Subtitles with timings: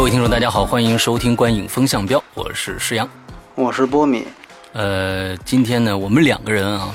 [0.00, 3.06] 各位听众，大家好，欢迎收听《观影风向标》，我是施阳。
[3.54, 4.26] 我是波米。
[4.72, 6.94] 呃，今天呢，我们两个人啊，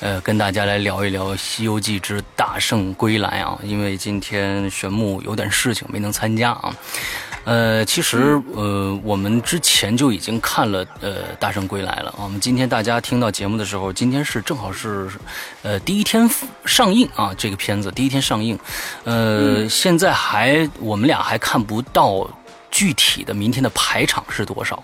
[0.00, 6.76] 呃，跟大家来聊一聊《西游记之大圣归来》啊，因为今天玄牧有点事情没能参加啊。
[7.44, 12.14] 呃，其实呃，我们之前就已经看了呃《大圣归来》了。
[12.18, 15.08] 我们今天大家听到节目的时候，今天是正好是
[15.62, 16.28] 呃第一天
[16.66, 18.58] 上映啊，这个片子第一天上映。
[19.04, 22.28] 呃，现在还我们俩还看不到
[22.72, 24.82] 具体的明天的排场是多少。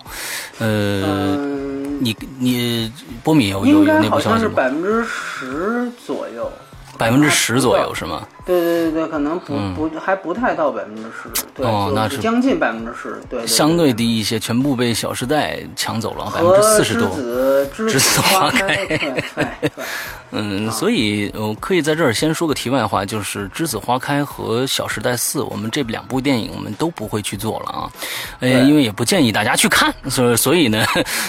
[0.59, 2.93] 呃，嗯，你你
[3.25, 4.39] 波米有有有应该好内部消息吗？
[4.39, 6.49] 像是百分之十左右。
[6.97, 8.27] 百分之十左右是吗？
[8.49, 9.75] 对对对对，可能不嗯。
[9.75, 13.99] 不还不太到百分之十，对，哦那是将近百分之十，对，相对对。
[13.99, 17.11] 低一些，全部被《小时代》抢走了，百分之四十栀多。
[17.11, 18.89] 子栀栀子花花开。
[20.31, 27.91] 嗯，所以我可以在这儿先说个题外话，就是《栀子花开》和《小时代四》，我们这两部电影我们都不会去做了啊，
[28.41, 30.85] 呃，因为也不建议大家去看，所以 所以呢，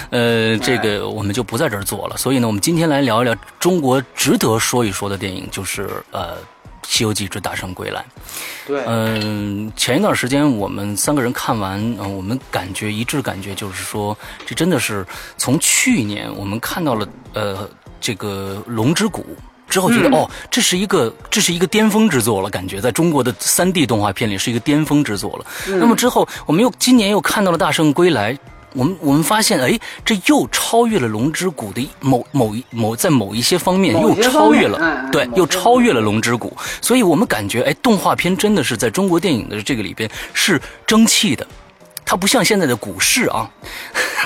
[0.10, 2.18] 呃，这个我们就不在这儿做了。
[2.18, 6.36] 所以呢，我们今天来聊一聊中国值得说一说的电影，就是呃。
[6.90, 8.04] 《西游记之大圣归来》，
[8.68, 15.06] 对，嗯，前一段时间我们三个人看完，嗯、我们感觉一致感觉就是说，这真的是
[15.38, 17.70] 从去年我们看到了呃
[18.02, 19.22] 这个《龙之谷》
[19.72, 25.46] 之后，觉得、嗯哦，这是一个这是一个巅峰之作了，感觉在中国的三 D 动画片里是一个巅峰之作了。
[25.68, 28.34] 那么之后，我们又今年又看到了《大圣归来》。
[28.74, 41.46] 我们我们发现，哎，这又超越了《龙之谷》的某某一某在某一些方面又超越了，对，又超越了《龙之谷》，所以我们感觉，哎，动画片真的是在中国电影的这个里边是争气的，
[42.10, 43.48] 它不像现在的股市啊，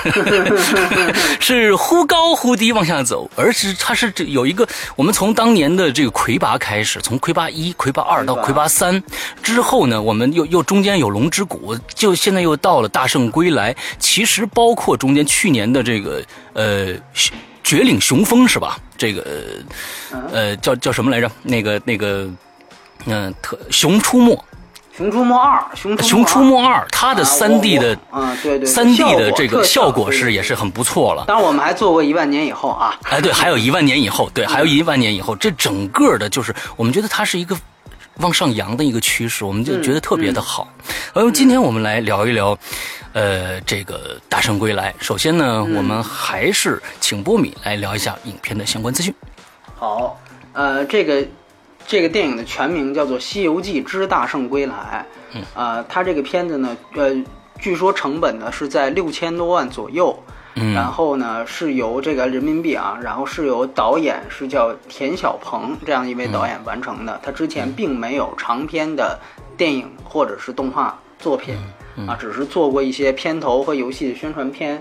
[1.38, 9.02] 是忽高忽低往下走，而是它是这有一个，我们从当年的这个魁拔开始，从魁拔一、魁拔二到魁拔三
[9.42, 16.24] 之后呢，我们又又中间有龙之谷，就现在又到了大圣归来，其实包括中间去年的这个
[16.54, 16.94] 呃。
[17.62, 18.78] 绝岭雄风是吧？
[18.96, 19.24] 这个
[20.10, 21.30] 呃呃叫叫什么来着？
[21.42, 22.28] 那个那个
[23.06, 24.44] 嗯、特熊出没，
[24.96, 31.24] 熊出没二，熊出熊出没二，它的啊三 D 的啊，对对，三 D 的这个效果是是也是很不错了。
[31.26, 37.56] 当然我们还做过一万年以后啊，哎，对，还有一万年以后，对，还有一万年以后，这整个的就是我们觉得它是一个
[38.18, 40.68] 往上扬的一个趋势，我们就觉得特别的好。
[41.12, 42.56] 而今天我们来聊一聊，
[43.14, 44.94] 呃，这个《大圣归来》。
[45.04, 49.12] 首先呢，我们还是请波米来聊一下影片的相关资讯。
[49.74, 50.16] 好，
[50.52, 51.26] 呃，这个
[51.86, 55.06] 这个电影的全名叫做《西游记之大圣归来》。
[55.36, 57.14] 嗯，呃，它这个片子呢，呃，
[57.58, 60.16] 据说成本呢是在六千多万左右。
[60.56, 67.20] 嗯然后呢，是由这个人民币啊，然后是由导演是叫田小鹏这样一位导演完成的。
[67.24, 69.18] 他之前并没有长篇的
[69.56, 71.56] 电影或者是动画作品
[72.06, 74.80] 啊，只是做过一些片头和游戏的宣传片。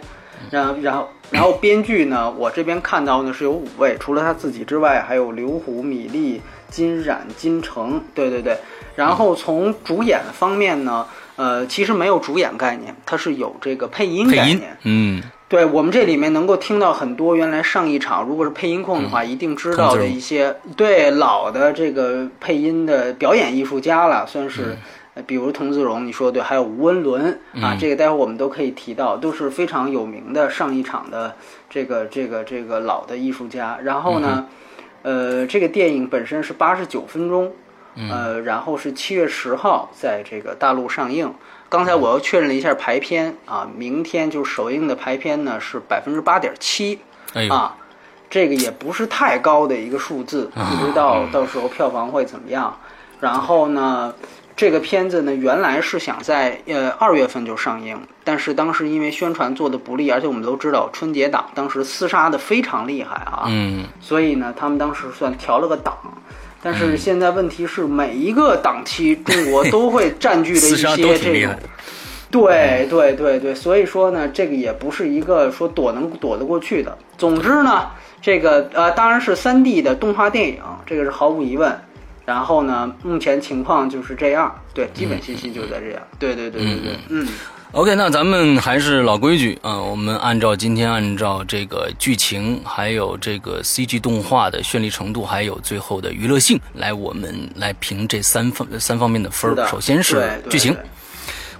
[0.51, 6.39] 然后，然后，然后编剧呢，我这边看到呢是有五位，除了他自己之外，还有刘虎、米粒、
[6.73, 8.57] 金冉、金城，对对对。
[8.95, 24.75] 然后从主演方面呢，呃，其实没有主演概念，它是有这个配音配音概念。，嗯，对我们这里面能够听到很多原来上一场如果是配音控的话，一定知道的一些对老的这个配音的表演艺术家了，算是。
[25.15, 31.35] 呃比如童自荣，你说对，还有吴文伦啊，这个待会儿我们都可以提到，都是非常有名的上一场的
[31.69, 33.77] 这个这个这个老的艺术家。
[33.83, 34.47] 然后呢，
[35.03, 37.53] 呃，这个电影本身是八十九分钟，
[38.09, 41.31] 呃，然后是七月十号在这个大陆上映。
[41.69, 46.99] 刚才我又确认了一下排片啊，明天就是首映的排片呢是百分之八点七
[47.49, 47.75] 啊，
[48.29, 52.75] 这个也不是太高的一个数字，不知道到时候票房会怎么样。
[53.19, 54.13] 然后呢，
[54.55, 65.97] 这个片子呢原来是想在呃二月份就上映，但是当时因为宣传做的不利，而且我们都知道春节档当时厮杀的非常厉害啊，嗯，所以呢，他们当时算调了个档。
[66.61, 71.63] 但是现在问题是，每一个档期中国都会占据着 一些这种挺厉害的，
[72.31, 76.97] 对对对对，所以说呢，这个也不是一个说躲能躲得过去的。
[77.17, 77.87] 总之呢，
[78.21, 81.77] 这个呃当然是三 D 的动画电影，这个是毫无疑问。
[82.25, 86.01] 然后呢，目前情况就是这样，对，基本信息就在这样。
[86.17, 87.27] 对对对对对，嗯
[87.73, 100.73] ，OK，那咱们还是老规矩啊，我们按照今天按照这个剧情，还有这个 CG 动画的绚丽程度，还有最后的娱乐性，来我们来评这三方三方面的分儿首先是剧情，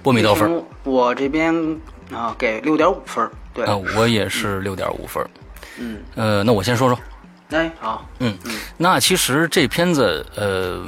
[0.02, 0.64] 波米多分？
[0.84, 1.54] 我这边
[2.10, 3.30] 啊给六点五分。
[3.52, 5.22] 对，啊，我也是六点五分。
[5.78, 6.98] 嗯，呃，那我先说说。
[7.50, 8.06] 哎，好。
[8.18, 8.36] 嗯，
[8.76, 10.84] 那其实这片子呃。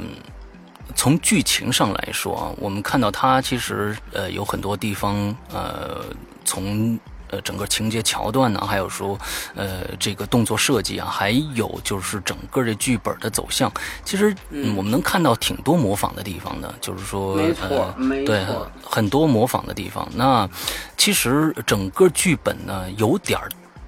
[0.95, 5.15] 从剧情上来说啊，我们看到它其实呃有很多地方
[5.53, 6.03] 呃
[6.43, 6.97] 从
[7.29, 9.15] 呃整个情节桥段呢，还有说
[9.53, 13.71] 呃这个动作设计啊，还有就是整个这剧本的走向，
[14.03, 14.35] 其实
[14.75, 18.43] 我们能看到挺多模仿的地方的，就是说没错，没错，对，
[18.83, 20.09] 很多模仿的地方。
[20.15, 20.49] 那
[20.97, 23.47] 其实整个剧本呢有点儿。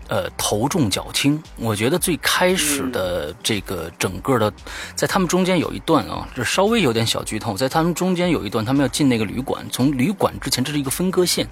[0.10, 1.42] 呃，头重脚轻。
[1.56, 4.52] 我觉得最开始的这个整个的，
[4.96, 7.56] 在他们中间有一段啊，这稍微有点小剧透。
[7.56, 9.64] 在他们中间有一段，他们要进那个旅馆。
[9.72, 11.48] 从旅馆之前，这是一个分割线。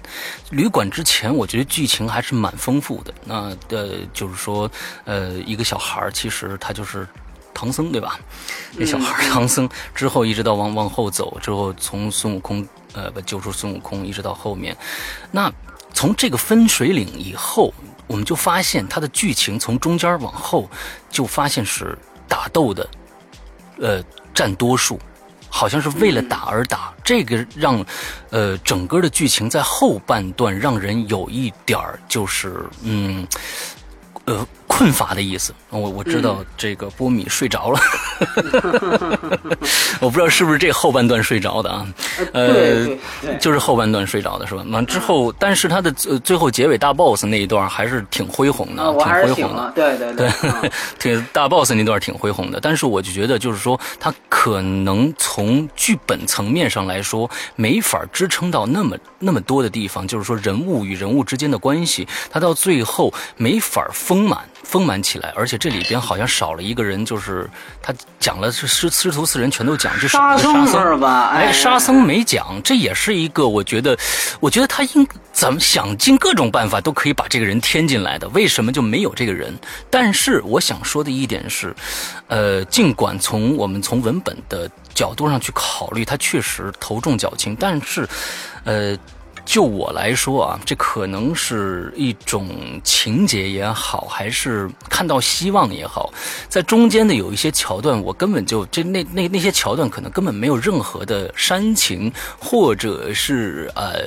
[0.50, 3.14] 旅馆之前，我觉得剧情还是蛮丰富的。
[3.24, 4.68] 那呃，就是说，
[5.04, 7.06] 呃，一个小孩其实他就是
[7.54, 8.18] 唐僧，对吧？
[8.72, 14.76] 那小孩唐僧之后，一直到往往后走之后，从孙悟空呃不救出孙悟空，一直到后面，
[15.30, 15.48] 那
[15.94, 17.72] 从这个分水岭以后。
[18.08, 20.68] 我们就发现它的剧情从中间往后，
[21.08, 21.96] 就发现是
[22.26, 22.88] 打斗的，
[23.78, 24.02] 呃，
[24.34, 24.98] 占多数，
[25.48, 26.92] 好像是为了打而打。
[27.04, 27.84] 这个让，
[28.30, 33.24] 呃，整个的剧情在后半段让人有一点儿就是，嗯，
[34.24, 34.46] 呃。
[34.68, 37.80] 困乏的意思，我我知道这个波米睡着了，
[40.00, 41.86] 我不知道是不是这后半段睡着的啊？
[42.32, 42.86] 呃，
[43.40, 44.62] 就是后半段睡着的是吧？
[44.68, 49.72] 完之后，但是他的最最后结尾大 boss 那一段还是挺恢宏的，挺恢宏的。
[49.74, 50.30] 对对对，
[50.98, 52.60] 挺 大 boss 那段挺恢宏的。
[52.60, 64.38] 但是我就觉得，就是说他可能从剧本层面上来说，没法支撑到那么那么多的地方，就是说人物与人物之间的关系，他到最后没法丰满。
[64.68, 67.48] 丰满起来，而且这里边好像少了一个人，就是
[67.80, 71.30] 他讲了是师师徒四人全都讲，就是沙僧吧？
[71.30, 73.98] 哎，沙僧没讲，这也是一个我觉得，
[74.40, 79.58] 我觉得他应怎么想尽各种办法都可以把这个人添进来的，为什么就没有这个人？
[79.88, 81.74] 但是我想说的一点是，
[82.26, 88.06] 呃，尽管从我们从文本的角度上去考虑，他确实头重脚轻，但是，
[88.64, 88.94] 呃。
[89.48, 96.12] 就我来说啊，这可能是一种情节也好，还是看到希望也好，
[96.50, 104.04] 在中间的有一些桥段，我根本就这那那那些桥段可能根本没有任何的煽情，或者是呃，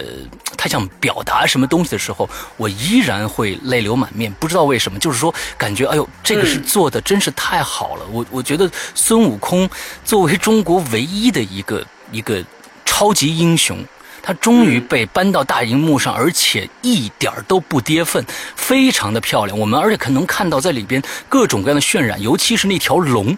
[0.55, 4.31] 他想表达什么东西的时候，我依然会泪流满面。
[4.33, 8.05] 不知道为什么，就是说感觉哎呦，这个是做的真是太好了。
[8.11, 9.67] 我我觉得孙悟空
[10.05, 12.45] 作为中国唯一的一个一个
[12.85, 13.83] 超级英雄。
[14.21, 18.25] 它终于被搬到大荧幕上，而且一点都不跌份，
[18.56, 19.57] 非常的漂亮。
[19.57, 23.38] 我们而且可能看到在里边各种各样的渲染，尤其是那条龙。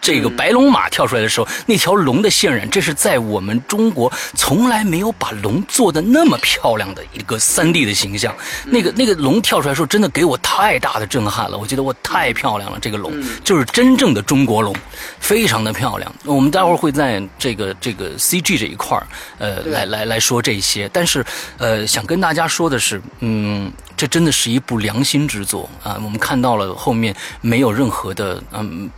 [0.00, 8.34] 这个白龙马跳出来的时候，那条龙的渲染，这是在我们中国从来没有把龙做的那么漂亮的一个三 D 的形象。
[8.66, 11.56] 那个那个龙跳出来的时候，真的给我太大的震撼了。
[11.56, 13.10] 我觉得我太漂亮了，这个龙
[13.42, 14.76] 就是真正的中国龙，
[15.18, 16.14] 非常的漂亮。
[16.24, 19.06] 我们待会儿会在这个这个 CG 这一块儿，
[19.38, 20.86] 呃，来来来说这些。
[20.92, 21.24] 但是，
[21.56, 25.98] 呃，想跟大家说的是，嗯，这真的是一部良心之作啊。
[26.04, 28.90] 我们看到了后面没有任何的，嗯。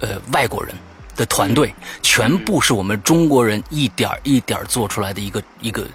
[0.00, 0.74] 呃，外国人
[1.16, 5.86] 的团队全部是我们中国人一点一点做出来的一个一个，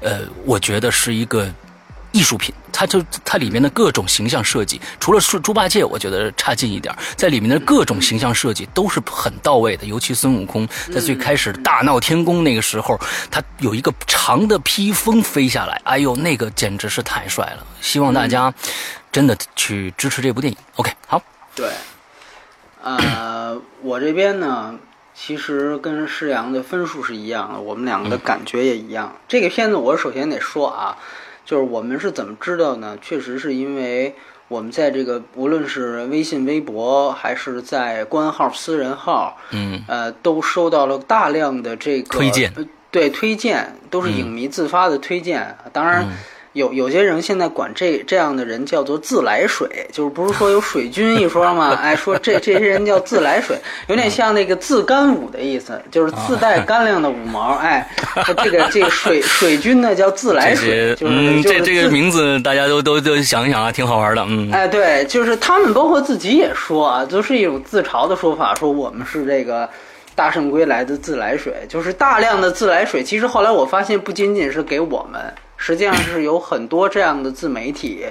[0.00, 1.48] 呃，我觉得是一个
[2.12, 2.54] 艺术品。
[2.72, 9.84] 它就它里面的各种形象设计，除了猪猪八戒，我觉得差劲一点，在里面的各种形象设计都是很到位的。
[9.84, 12.98] 尤其孙悟空在最开始大闹天宫那个时候，
[13.30, 17.66] 他有一个长的披风飞下来，哎呦，那个简直是太帅了。
[17.82, 18.54] 希望大家
[19.12, 20.56] 真的去支持这部电影。
[20.76, 21.20] OK，好。
[21.54, 21.70] 对。
[22.82, 24.78] 呃，我这边呢，
[25.14, 29.14] 其实跟施阳的分数是一样的，我们两个的感觉也一样。
[29.28, 30.96] 这个片子我首先得说啊，
[31.44, 32.96] 就是我们是怎么知道呢？
[33.02, 34.14] 确实是因为
[34.48, 42.52] 我们在这个无论是微信、微博，还是在官号、私人号，嗯，呃，都收到了大量的这个推荐，
[42.90, 46.06] 对，推荐都是影迷自发的推荐，当然。
[46.52, 51.78] 有有些人现在管这这样的人叫做自来水，就是不是说有水军一说吗？
[51.80, 57.54] 哎，说这这些人叫自来水，有点像那个自干五的意思，就是自带干粮的五毛。
[57.54, 57.88] 哎，
[58.42, 64.26] 这个这个水水军呢叫自来水，就是这这个名字大家都都都想一想啊，挺好玩的。
[64.28, 69.70] 嗯，哎，对，就是他们包括自己也说啊，都是一种自嘲的说法，说我们是这个
[70.16, 73.04] 大圣归来的自来水，就是大量的自来水。
[73.04, 75.32] 其实后来我发现，不仅仅是给我们。
[75.62, 78.06] 实际上是有很多这样的自媒体，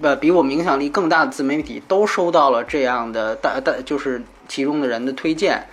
[0.00, 5.66] 呃，比我们影响力更大的自媒体都收到了这样的大大，就是其中的人的推荐。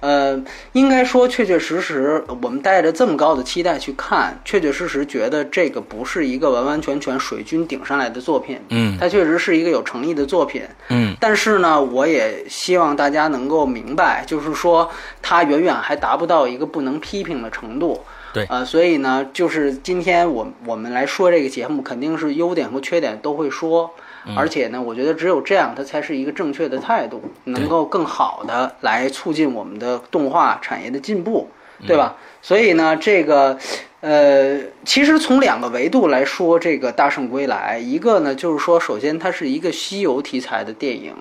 [0.00, 0.36] 呃，
[0.72, 14.90] 应该说，确确实实，我们带着这么高的期待去看，确确实实觉得这个不是一个完完全全水军顶上来的作品，嗯，它确实是一个有诚意的作品，嗯，但是呢，我也希望大家能够明白，就是说，
[15.22, 18.00] 它远远还达不到一个不能批评的程度，
[18.32, 23.90] 对，呃，所以呢，就是今天我我们来说这个节目，肯定是优点和缺点都会说。
[24.36, 31.48] 而且呢，我觉得只有这样，它才是一个正确的态度，能够更好的来促进我们的动画产业的进步，
[31.84, 32.14] 对吧？
[32.40, 33.58] 所以呢，这个，
[34.00, 41.12] 呃，其实从两个维度来说，这个《大圣归来》，一个呢就是说，首先它是一个西游题材的电影。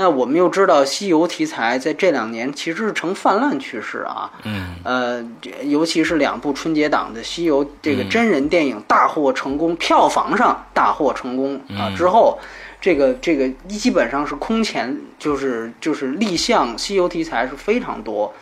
[0.00, 4.30] 那我们又知道，西游题材在这两年其实是呈泛滥趋势啊。
[4.44, 4.76] 嗯。
[4.84, 5.24] 呃，
[5.64, 12.38] 尤其是两部春节档的西游这个真人电影大获成功，票房上大获成功啊之后，
[12.80, 18.32] 这个这个基本上是空前，就是就是立项西游题材是非常多。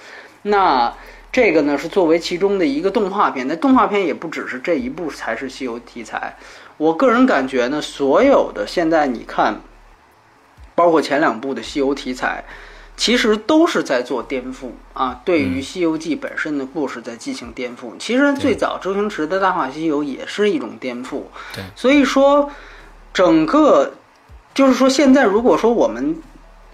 [0.42, 0.92] 那
[1.32, 6.36] 这个呢是作为其中的一个动画片，那动画片也不只是这一部才是西游题材。
[6.76, 9.58] 我个人感觉呢，所有的现在你看。
[10.76, 12.44] 包括前两部的西游题材，
[12.96, 17.90] 其实都是在做颠覆啊，对于《西游记》本身的故事在进行颠覆。
[17.98, 21.22] 其实最早周星驰的《大话西游》也是一种颠覆。
[21.54, 22.48] 对，所以说
[23.12, 23.94] 整个
[24.54, 26.16] 就是说，现在如果说我们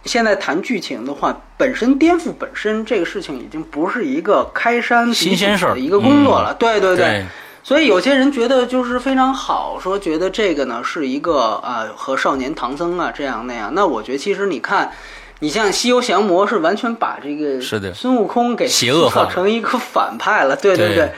[0.05, 6.53] 现在谈剧情的话，本身颠覆本身这个事情已经不是一个开山新鲜事儿的一个工作了。
[6.55, 7.25] 对对对。
[7.63, 13.73] 所以有些人觉得就是非常好，说觉得这个呢是一个啊和少年唐僧啊这样那样。
[13.75, 14.93] 那我觉得其实你看，
[15.39, 17.61] 你像《西游降魔》是完全把这个
[17.95, 21.13] 孙悟空给邪恶化成一个反派了，对对对。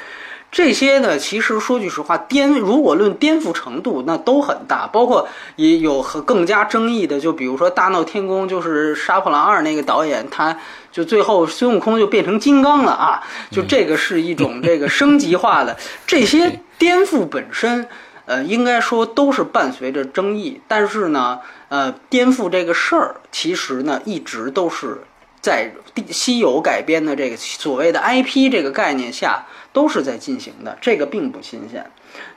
[0.52, 4.86] 这些呢，其实说句实话，颠如果论颠覆程度，那都很大。
[4.86, 10.56] 包括也有和更加争议的，就比如说《大闹天宫》，就是《杀破狼二》那个导演，他
[10.94, 13.20] 就最后孙悟空就变成金刚了啊！
[13.50, 15.76] 就这个是一种 这个升级化的。
[16.06, 17.88] 这些颠覆本身，
[18.26, 20.60] 呃，应该说都是伴随着争议。
[20.68, 25.02] 但是呢，呃，颠覆这个事儿，其实呢，一直都是
[25.40, 25.72] 在
[26.10, 29.44] 西游改编的这个所谓的 IP 这个概念下。
[29.74, 31.84] 都是在进行的，这个并不新鲜。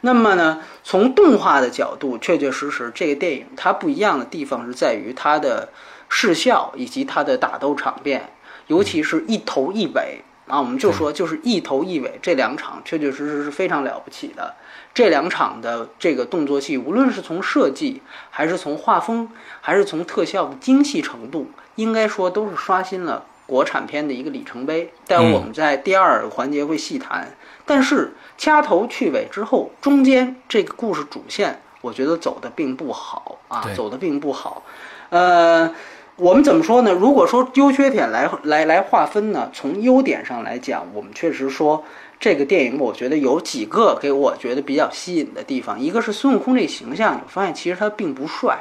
[0.02, 5.70] 那么呢，从动画的角度，确确实实，这个电影它不一样的地方是在于它的
[6.10, 8.28] 视效以及它的打斗场面，
[8.68, 14.54] 尤其是一头一尾啊，我们就说就是一头一尾这两场，确确实实是非常了不起的。
[14.94, 19.30] 这两场的这个动作戏，无论是从设计，还是从画风，
[19.62, 23.26] 还是从特效的精细程度，应该说都是刷新了。
[23.46, 27.34] 国产片的一个里程碑，待会我们在第二环节会细谈。
[27.66, 34.64] 但是掐头去尾之后，中间这个故事主线，我觉得走的并不好啊，走的并不好。
[35.12, 35.74] 呃，
[36.18, 36.92] 我们怎么说呢？
[36.92, 39.50] 如果说优缺点来来来划分呢？
[39.54, 41.84] 从优点上来讲，我们确实说
[42.20, 45.80] 这个电影，我觉得有几个给我觉得比较吸引的地方。
[45.80, 48.58] 一个是孙悟空这个形象，我发现其实他并不帅。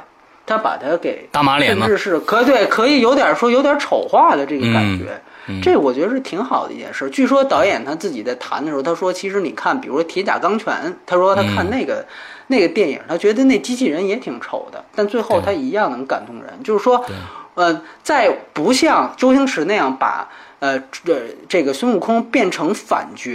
[0.48, 5.20] 他把他给大马脸甚至是可对，可以有点说有点丑化的这个感觉，
[5.60, 7.10] 这我觉得是挺好的一件事。
[7.10, 10.72] 据说导演他自己在谈的时候，他说其实你看，比如说《铁甲钢拳》，
[11.04, 12.06] 他说他看那个
[12.46, 16.62] 那个电影，他觉得那机器人也挺丑的，但最后他一样能感动人。
[16.62, 17.04] 就是说，
[17.56, 20.28] 呃，在不像周星驰那样把
[20.60, 23.30] 呃这这个孙悟空变成反角。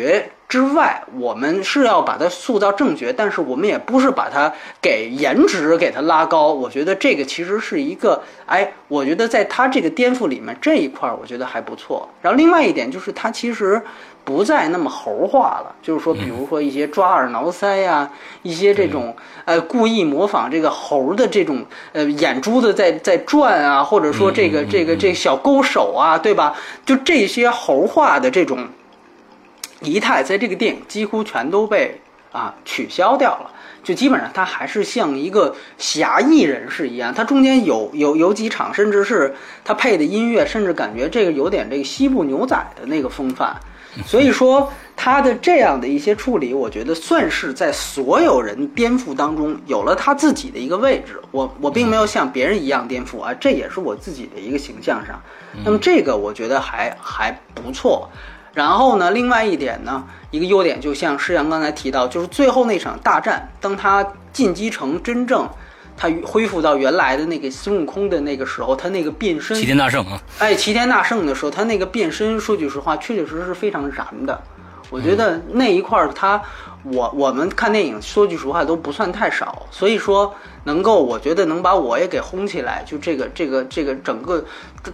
[0.47, 4.51] 之外，我们是要把它塑造正角，但是我们也不是把它
[4.81, 6.51] 给颜值给它拉高。
[6.51, 12.05] 我觉得这个其实是一个，哎，我觉得在他这个颠覆里面这一块，我觉得还不错。
[12.21, 13.81] 然后另外一点就是，他其实
[14.23, 18.09] 不再那么猴化了，就是说，比如说一些抓耳挠腮呀，
[18.43, 26.55] 一些这种呃故意模仿这个猴的这种呃眼珠子在在转啊，或者说这个这个这小勾手啊，对吧？
[26.85, 28.67] 就这些猴化的这种。
[29.83, 31.99] 仪态在这个电影几乎全都被
[32.31, 33.49] 啊取消掉了，
[33.83, 37.11] 就基本上他还是像一个侠义人士一样。
[37.11, 43.59] 他中间有有有几场，甚至是他配的音乐，甚至感觉这个有点这个西部牛仔的那个风范。
[44.05, 51.19] 所以说他的这样的一些处理，我觉得算是在所有人颠覆当中有了他自己的一个位置。
[51.31, 55.21] 我我并没有像别人一样颠覆啊，这也是我自己的一个形象上。
[55.65, 58.09] 那么这个我觉得还还不错。
[58.53, 65.49] 然后呢，另外一点呢，一个优点就像施阳刚才提到，就是最后那场大战，当他进击成真正
[66.01, 74.41] 他恢复到原来的那个孙悟空的那个时候，他那个变身，齐天大圣啊，哎，齐天大圣的时候，他那个变身，说句实话，确确实实是非常燃的。
[74.89, 76.41] 我觉得那一块儿他。
[76.83, 84.43] 我我们看电影，说句实话都不算太少，所以说能够，我觉得能把我也给轰起来，就这个这个这个整个，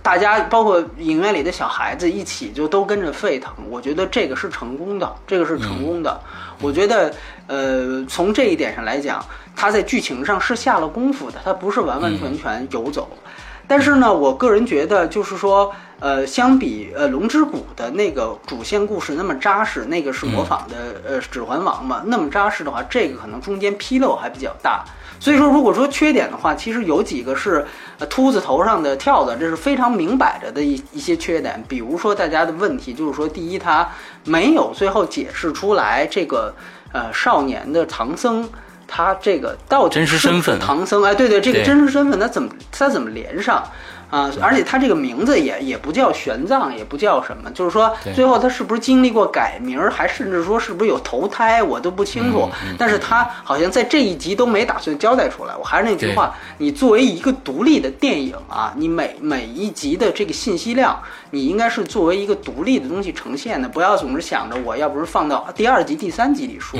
[0.03, 6.19] 大家包括影院里的小孩子一起就都跟着沸腾，我觉得这个是成功的，这个是成功的。
[6.61, 7.13] 我觉得，
[7.47, 9.23] 呃，从这一点上来讲，
[9.57, 13.09] 他在剧情上是下了功夫的，他不是完完全全游走。
[13.67, 15.73] 但是呢，我个人觉得就是说。
[15.99, 24.85] 呃，相比呃《龙之谷》的那个主线故事那么扎实，那个是模仿的呃《指环王》嘛，那么扎实的话，这个可能中间纰漏还比较大。
[25.19, 27.65] 所以说，如果说缺点的话，其实有几个是
[27.97, 31.59] 呃秃子头上的跳蚤，这是非常明摆着的一一些缺点。
[31.67, 33.89] 比如说，大家的问题就是说，第一，他
[34.23, 36.53] 没有最后解释出来这个
[36.93, 38.47] 呃少年的唐僧，
[38.87, 41.03] 他这个到底真实身份唐僧？
[41.03, 43.63] 哎，对对，这个真实身份他怎么他怎么连上？
[44.09, 52.49] 啊，而且他这个名字也也不叫玄奘，也不叫什么，就是说最后他是不是经历过改名，还甚至说是不是有投胎，我都不清楚。
[52.77, 55.53] 但是他好像在这一集都没打算交代出来。
[55.57, 60.97] 我还是那句话，你作为一个独立的电影啊，你每每一集的这个信息量，
[61.31, 66.79] 你应该是作为一个独立的东西呈现的，不要总是想着我要不是放到第二集、第三集里说。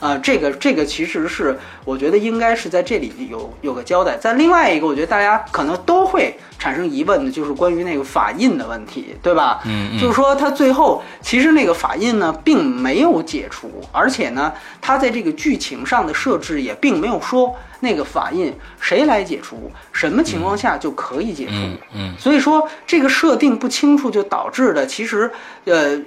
[0.00, 4.16] 啊，这个这个其实是我觉得应该是在这里有有个交代。
[4.16, 6.36] 在另外一个，我觉得大家可能都会。
[6.58, 9.60] 产生疑问的就是关于那个法印的问题，对吧？
[9.64, 21.52] 嗯，就是说他最后其实那个法印呢并没有解除，而且呢，他在这个剧情上的设置也并没有说那个法印谁来解除，什么情况下就可以解除。
[21.94, 25.30] 嗯，所以说这个设定不清楚，就导致了其实
[25.64, 25.98] 呃，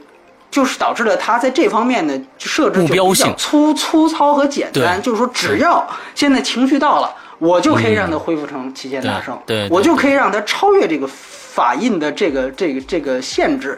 [0.49, 7.13] 就是导致了他在这方面的设置就比较粗粗糙和简单，就是说只要现在情绪到了。
[7.39, 11.09] 我就可以让他恢复成齐天大圣，对，我就可以让他超越这个。
[11.53, 13.77] 法印的这个这个这个限制，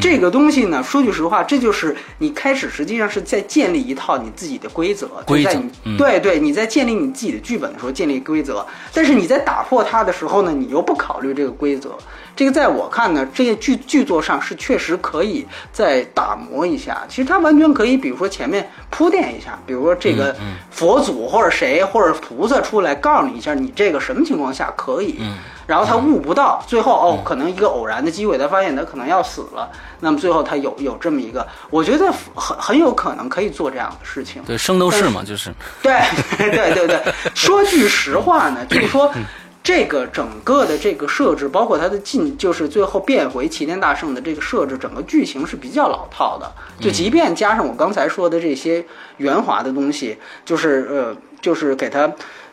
[0.00, 5.62] 这个东西呢，说句实话，这就是你开始实际上是在建立一套你自己的规则，规则，
[5.96, 11.96] 对对，你在建立你自己的剧本的时候建立规则，但是你在打破它的时候呢，你又不考虑这个规则，
[12.36, 20.34] 这个在我看呢，这些剧剧作上是确实可以再打磨一下，其实它完全可以，比如说前面铺垫一下，比如说这个
[20.70, 25.18] 佛祖或者谁或者菩萨出来告诉你一下，你这个什么情况下可以。
[25.66, 29.70] 然后他悟不到，最后哦，可能一个偶然的机会，他发现他可能要死了。
[30.00, 34.42] 那么最后他有有这么一个，我觉得很很有可能可以做这样的事情。
[34.44, 35.50] 对，圣斗士嘛，就是。
[35.80, 35.98] 对
[36.36, 37.00] 对对对，
[37.34, 39.10] 说句实话呢，就是说
[39.64, 46.52] 这个整个的这个设置，包括他的进，就是最后变回齐天大圣的这个设置，整个剧情是比较老套的。
[46.78, 48.84] 就即便加上我刚才说的这些
[49.16, 52.12] 圆滑的东西，就是呃，就是给他。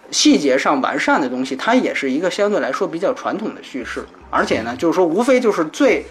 [0.10, 6.06] 细节上完善的东西，它也是一个相对来说比较传统的叙事，而且呢，就是说，无非就是最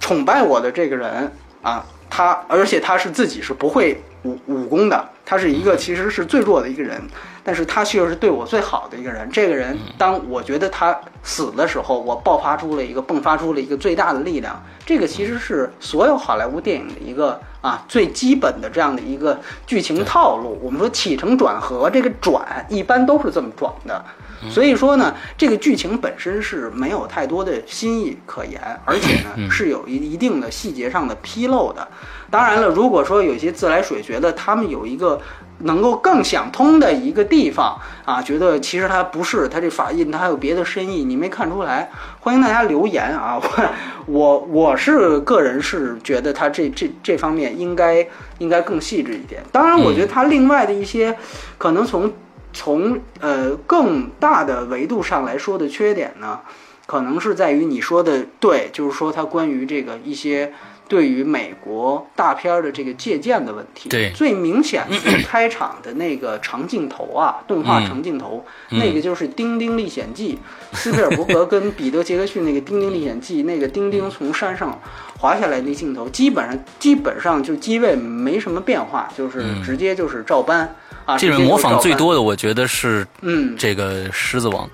[0.00, 6.98] 崇拜我的这个人啊，他，而且他是自己是不会武武功的，他是一个其实是最弱的一个人。
[7.46, 9.30] 但是他却是对我最好的一个人。
[9.30, 14.60] 这个人，当我觉得他死的时候，我爆发出了一个迸发出了一个最大的力量。
[14.84, 20.58] 这个其实是所有好莱坞电影的一个啊最基本的这样的一个剧情套路。
[20.60, 24.04] 我们说起承转合，这个转一般都是这么转的。
[24.50, 31.86] 所以说呢，这个剧情本身是没有太多的新意可言， 而且呢是有一一定的细节上的纰漏的。
[32.28, 35.20] 当然了，如果说有些自来水觉得他们有一个。
[35.60, 41.90] 能够更想通的一个地方啊，觉得其实它不是，它这法印它还有别的深意，你没看出来？
[42.20, 43.40] 欢迎大家留言啊！
[44.06, 48.06] 我我我是个人是觉得它这这这方面应该
[48.38, 49.42] 应该更细致一点。
[49.50, 51.16] 当然，我觉得它另外的一些
[51.56, 52.12] 可能从
[52.52, 56.40] 从呃更大的维度上来说的缺点呢，
[56.86, 60.52] 可能是在于你说的对，就是说它关于这个一些。
[60.88, 64.10] 对于美国大片的这个借鉴的问题，对。
[64.12, 64.96] 最明显的
[65.26, 70.38] 开场的那个长镜头啊，动画长镜头，那个就是《丁丁历险记》，
[70.76, 74.80] 斯皮尔伯格跟彼得杰克逊那个《丁丁历险记》，那个丁丁从山上
[75.18, 81.18] 滑下来那镜头，基本上基本上就机位没什么变化，就是直接就是照搬啊。
[81.18, 84.66] 这种模仿最多的，我觉得是嗯，这个《狮子王》。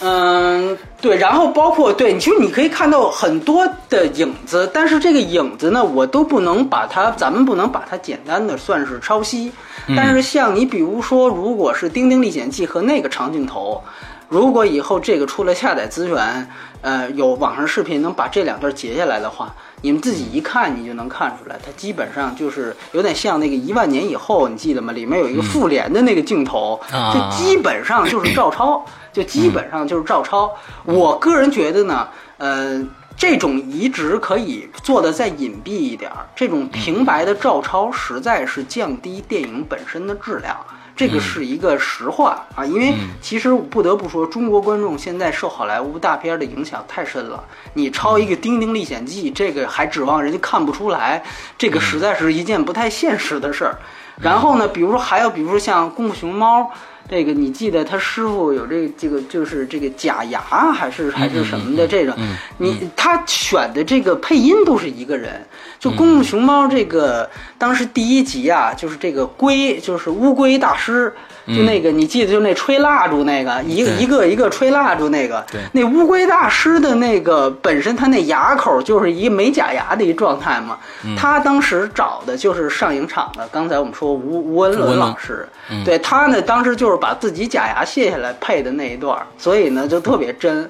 [0.00, 9.50] 嗯，对，然后包括对，其实你可以看到很多的影子，但是这个影子呢，我都不能把它，咱们不能把它简单的算是抄袭。
[9.96, 13.82] 但是像你比如说，如果是《丁丁历险记》和那个长镜头，
[14.28, 16.48] 如果以后这个出了下载资源，
[16.82, 19.52] 呃，有网上视频能把这两段截下来的话。
[19.80, 24.92] 你们自己一看，你就能看出来，它基本上就是有点像那个一万年以后，你记得吗？
[24.92, 28.84] 里面有一个复联的那个镜头，这基本上就是照抄，
[29.18, 30.54] 就基本上就是照抄。
[30.84, 32.80] 我个人觉得呢，呃，
[33.16, 40.56] 这种移植可以做的再隐蔽一点儿，这种平白的照抄实在是降低电影本身的质量，
[40.94, 42.64] 这个是一个实话啊。
[42.64, 47.42] 因为其实不得不说，中国观众现在受好莱坞大片的影响太深了。
[47.74, 51.24] 你抄一个《丁丁历险记》，这个还指望人家看不出来，
[51.58, 53.76] 这个实在是一件不太现实的事儿。
[54.20, 56.62] 然后呢，比如说还有，比如说像《功夫熊猫》。
[57.08, 60.40] 这个你记得他师傅有这个这个就是这个假牙
[60.72, 62.16] 还是还是什么的这个，
[62.58, 65.46] 你他选的这个配音都是一个人，
[65.78, 71.12] 就《功夫熊猫》这个当时第一集啊，就是这个龟就是乌龟大师。
[71.48, 80.78] 就那个，你记得就那吹蜡烛那个，一个一个一个吹蜡烛那个，那乌龟大师的那个本身他那牙口就是一个没假牙的一状态嘛。
[81.16, 85.48] 他当时找的就是上影厂的，刚才我们说吴吴文伦老师，
[85.84, 90.68] 对他呢当时就是把自己假牙卸下来配的那一段，所以呢就特别真。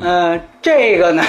[0.00, 1.22] 嗯，这个呢。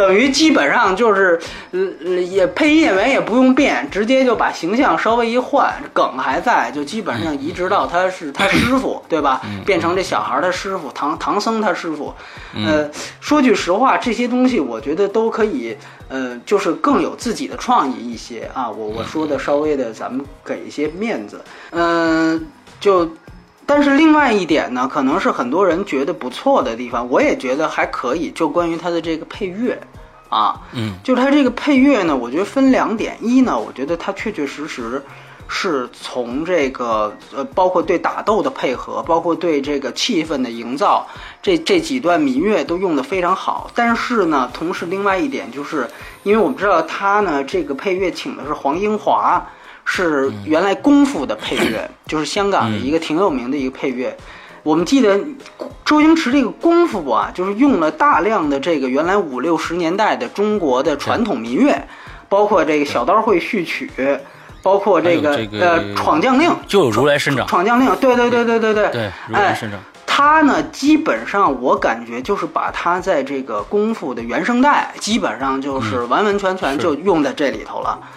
[0.00, 1.38] 等于基本上就是，
[1.72, 1.78] 呃，
[2.22, 9.42] 也配音演员也不用变，直接就把形象稍微一换，梗还在，就基本上移植到他是 他师傅，对吧？
[9.66, 12.14] 变成这小孩的师傅，唐唐僧他师傅。
[12.54, 12.88] 呃，
[13.20, 15.76] 说句实话，这些东西我觉得都可以，
[16.08, 18.70] 呃，就是更有自己的创意一些啊。
[18.70, 22.46] 我我说的稍微的，咱们给一些面子，嗯，
[22.80, 23.06] 就。
[23.70, 28.28] 但是另外一点呢，可能是很多人觉得不错的地方，我也觉得还可以。
[28.32, 29.80] 就关于它的这个配乐，
[30.28, 33.16] 啊，嗯，就是它这个配乐呢，我觉得分两点。
[33.20, 35.00] 一呢，我觉得它确确实实
[35.46, 41.06] 是从这个呃，包括对打斗的配合，包括对这个气氛的营造，
[41.40, 43.70] 这这几段民乐都用的非常好。
[43.76, 45.88] 但是呢，同时另外一点就是，
[46.24, 49.46] 因为我们知道他呢，这个配乐请的是黄英华。
[49.92, 54.16] 是原来功夫的配乐， 就是香港的一个挺有名的一个配乐。
[54.62, 55.18] 我们记得
[55.84, 61.76] 周星驰这个功夫啊，就是用了大量的这个原来五六十年代的中国的传统民乐，
[62.28, 63.90] 包括这个小刀会序曲，
[64.62, 67.44] 包括这个呃闯将令，就有如来神掌。
[67.48, 68.90] 闯将令，对对对对对对。
[68.90, 69.80] 对，如来神掌。
[70.06, 77.98] 他呢，基本上我感觉就是把他在这个功夫的原声带，基本上就是完完全全就用在这里头了。
[78.02, 78.08] 嗯，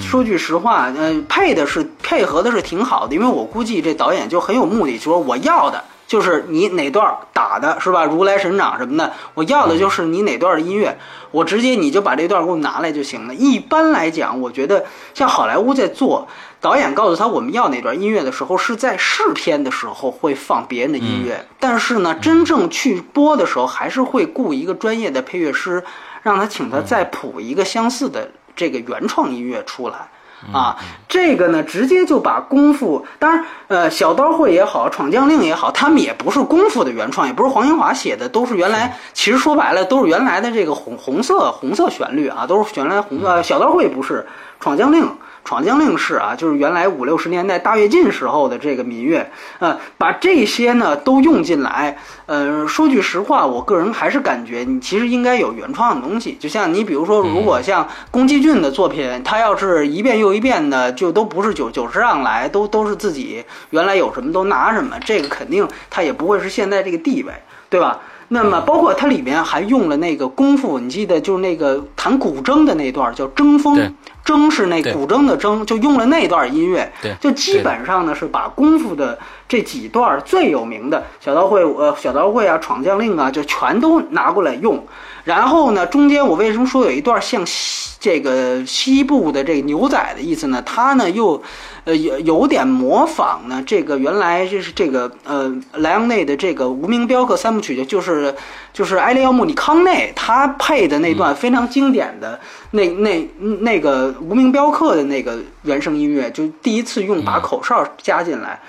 [0.00, 10.98] 说句实话，嗯，配的是配合的是挺好的，因为我估计这导演就很有目的，说我要的就是你哪段打的是吧，如来神掌什么的，我要的就是你哪段的音乐，
[11.30, 13.34] 我直接你就把这段给我拿来就行了。
[13.34, 16.28] 一般来讲，我觉得像好莱坞在做，
[16.60, 25.82] 导演告诉他我们要哪段音乐的时候，是在试片的时候会放别人的音乐，但是呢，真正去播的时候，还是会雇一个专业的配乐师，
[26.22, 28.28] 让他请他再谱一个相似的。
[28.56, 30.08] 这个原创音乐出来，
[30.52, 30.76] 啊，
[31.08, 44.26] 这个呢，直接就把功夫，当然，呃，小刀会也好，闯将令也好，他们也不是功夫的原创，也不是黄英华写的，都是原来，其实说白了，都是原来的这个红红色红色旋律啊，都是原来红呃，小刀会不是，
[44.60, 45.10] 闯将令。
[45.44, 51.98] 闯将令是啊，就是原来五六十年代大跃进时候的这个民乐，呃，把这些呢都用进来。
[52.26, 56.36] 呃，说句实话，我个人还是感觉你其实应该有原创的东西。
[56.40, 67.32] 就像你比如说，如果像宫崎骏的作品，他要是一遍又一遍的，就都不是九九十让来，都都是自己原来有什么都拿什么，这个肯定他也不会是现在这个地位，
[67.68, 68.00] 对吧？
[68.34, 73.76] 那么，包括它里面还用了那个功夫，你记得就是那个弹古筝的那段叫《争锋》，
[74.24, 79.16] 筝是那古筝的筝，就用了那段音乐，就基本上呢是把功夫的
[79.48, 84.84] 这几段最有名的小刀会，呃，小刀会啊，闯将令啊，就全都拿过来用。
[85.24, 90.60] 然后呢，中间我为什么说有一段像西这个西部的这个牛仔的意思呢？
[90.60, 91.42] 他呢又，
[91.84, 98.34] 呃有有点模仿呢这个原来就是这个呃莱昂内的这个无名镖客三部曲，就是
[98.74, 102.38] 就是埃利奥穆尼康内他配的那段非常经典的
[102.72, 103.26] 那那
[103.60, 108.60] 那个无名镖客的那个原声音乐，就第一次用把口哨加进来。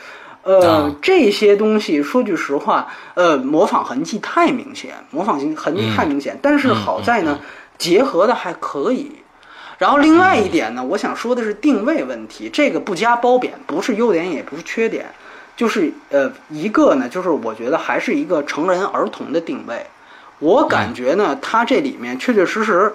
[0.45, 6.37] 呃，这些东西说句实话，呃，模仿痕迹太明显，模仿性痕迹太明显。
[6.39, 7.39] 但是好在呢，
[7.79, 9.11] 结合的还可以。
[9.79, 15.07] 然后另外一点呢，我想说的是定位问题，这个不加褒贬，不是优点也不是缺点，
[15.57, 19.83] 就是呃，一个呢，就是我觉得还是一个成人儿童的定位。
[20.37, 22.93] 我感觉呢，它这里面确确实实。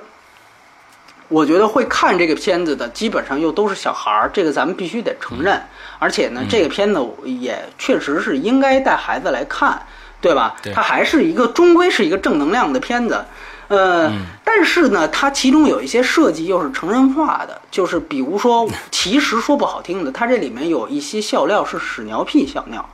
[1.31, 5.59] 我觉得会看这个片子的基本上又都是小孩儿，这个咱们必须得承认。
[5.99, 9.81] 而且呢，这个片子也确实是应该带孩子来看，
[10.21, 10.57] 对吧？
[10.75, 13.25] 它还是一个终归是一个正能量的片子。
[13.69, 14.11] 呃，
[14.43, 22.85] 但是呢，它其中有一些设计又是成人化的，就是比如说， 其实说不好听的，它这里面有一些笑料是屎尿屁笑料。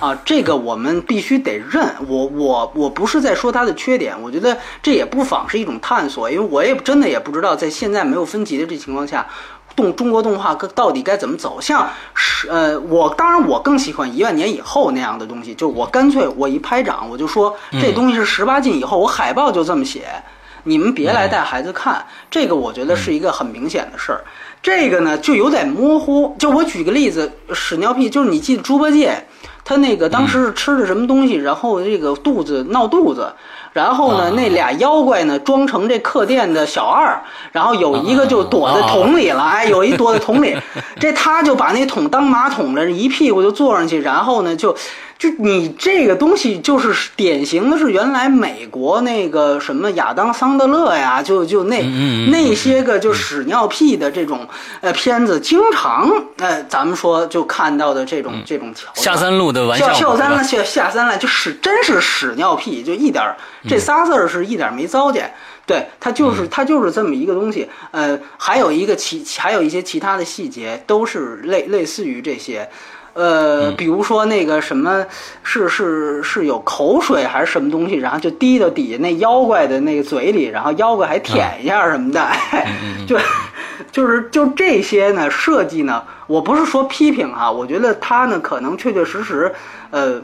[0.00, 1.94] 啊，这个我们必须得认。
[2.06, 9.26] 我我我不是在说它的缺点，我觉得这也不妨是一种探索，因为我也真的也不知道在现在没有分级的这情况下。
[9.76, 11.60] 动中国动画到底该怎么走？
[11.60, 20.06] 向是呃，我当然我更喜欢一万年以后那样的东西，就我干脆我一拍掌，我就说这东西是十八禁以后，我海报就这么写，
[20.62, 22.06] 你们别来带孩子看。
[22.30, 24.22] 这个我觉得是一个很明显的事儿。
[24.64, 26.34] 这个呢就有点模糊。
[26.38, 29.22] 就我举个例子，屎尿屁，就是你记得猪八戒，
[29.62, 33.30] 他那个当时是吃的什么东西，然后这个肚子闹肚子。
[33.74, 37.20] 然后呢，那俩妖怪呢，装成这客店的小二，
[37.52, 40.56] 然后有一个就躲在桶里了，哎，有一躲在桶里，
[40.98, 44.74] 这他就把那桶当马桶了，一屁股就坐上去，然后呢就。
[45.16, 51.80] 就你这个东西，就是典型的是原来美国那个什么亚当桑德勒呀，就就那
[52.30, 54.46] 那些个就屎尿屁的这种
[54.80, 63.24] 呃片子，经常呃咱们说就看到的这种这种桥下三路的玩笑，下三了下下三滥，就是真是屎尿屁，就一点
[63.68, 65.32] 这仨字儿是一点没糟践，
[65.64, 72.68] 对他就是他就是这么一个东西，呃，还有一个其还有一些其他的细节都是类类似于这些。
[73.14, 75.04] 呃，比如说那个什么，
[75.42, 82.28] 是是是有口水还是什么东西，然后就滴到底下那妖怪的那个嘴里，然后妖怪还舔一下什么的，
[83.06, 83.18] 就
[83.90, 89.54] 就是就这些呢设计呢，我不是说批评啊，我觉得它呢可能确确实实，
[89.90, 90.20] 呃。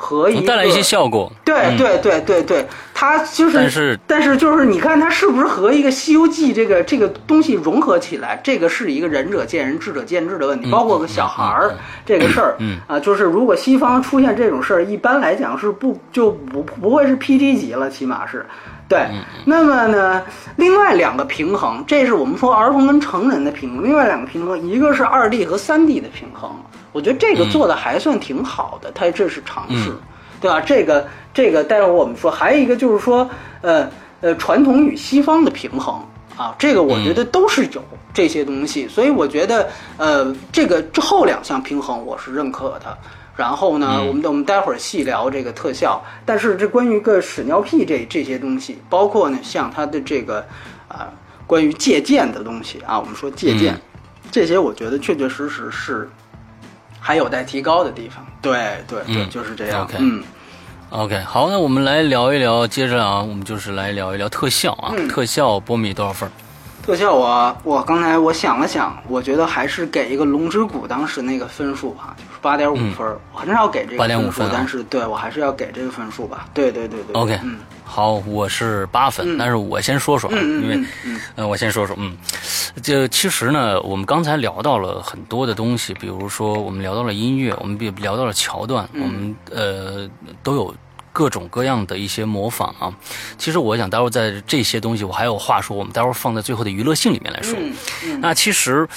[0.00, 8.40] 和一带来一些效果，对对对对对，它就是，但是但是就是你看它是不是和一个《西游记》这个这个东西融合起来？
[8.42, 10.70] 这个是一个仁者见仁，智者见智的问题。
[10.70, 11.74] 包括个小孩儿
[12.06, 18.46] 这个事儿，啊，就是如果西方出现这种事儿，一般来讲是不就不不会是 PG 级了，起码是
[18.90, 19.08] 对。
[19.46, 20.22] 那么呢，
[20.56, 23.84] 另外两个平衡，这是我们说儿童跟成人的平衡。
[23.84, 26.50] 另外两个平衡，一个是二 D 和三 D 的平衡。
[26.92, 29.92] 我觉得这个做的还算挺好的，它这是尝试，
[30.40, 30.60] 对吧？
[30.60, 33.88] 这个这个，待会儿我们说，还有一个就是说，呃
[34.20, 35.94] 呃，传统与西方的平衡
[36.36, 42.98] 啊，这个我觉得都是有这些东西，所以我觉得，呃，这个之后两项平衡我是认可的。
[43.40, 50.44] 然后呢，我们我们待会儿细聊这个特效，但是这关于个屎尿屁这这些东西，包括呢像它的这个
[50.88, 51.08] 啊，
[51.46, 53.80] 关于借鉴的东西啊，我们说借鉴
[54.30, 56.10] 这些，我觉得确确实实是。
[57.02, 59.88] 还有待提高的地方，对对对，就是这样。
[59.98, 60.22] 嗯
[60.90, 66.30] ，OK，好，那我们来聊一聊，接着啊，我们就是来聊一聊特效啊，特效波米多少分？
[66.90, 73.06] 特效我我刚才我想了想，我觉得还是给一个龙之谷当时那个分数吧，就是八点五分。
[73.32, 76.48] 我很少给这个分数，但是对我还是要给这个分数吧。
[76.52, 77.14] 对对对对。
[77.14, 77.60] OK，嗯。
[77.84, 80.84] 好，我是八分，但是我先说说，因为，
[81.36, 82.16] 嗯，我先说说，嗯，
[82.82, 90.10] 就其实呢，我们刚才聊到了很多的东西，比如说我们聊到了音乐，我们也聊到了桥段，我们呃
[90.42, 90.74] 都有
[91.12, 92.94] 各种各样的一些模仿啊。
[93.38, 97.58] 其实我想待会儿在这些东西，我还有话说，我们待会儿放在最后的娱乐性里面来说。
[98.20, 98.88] 那其实，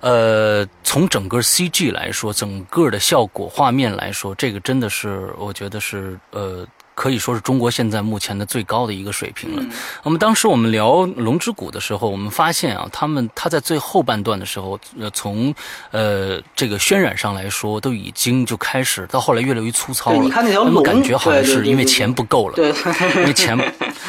[0.00, 6.66] 呃，从整个 CG 来说，整个的效果画面来说，这个真的是我觉得是呃。
[6.94, 9.62] 可以说是中国现在目前的最高的一个水平了。
[10.04, 15.54] 那么当时我们聊《龙之谷》的时候，我们发现啊，他们他在最后半段的时候，呃，从
[15.90, 20.18] 呃这个渲染上来说，都已经就开始到后来越来越粗糙了。
[20.18, 22.68] 你看那条龙，感觉好像是因为钱不够了，对，
[23.20, 23.56] 因为钱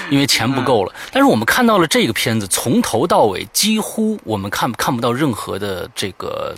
[0.10, 0.94] 因为钱不够了。
[1.12, 6.56] 但是我们看到了这个片子，从头到尾几乎我们看看不到任何的这个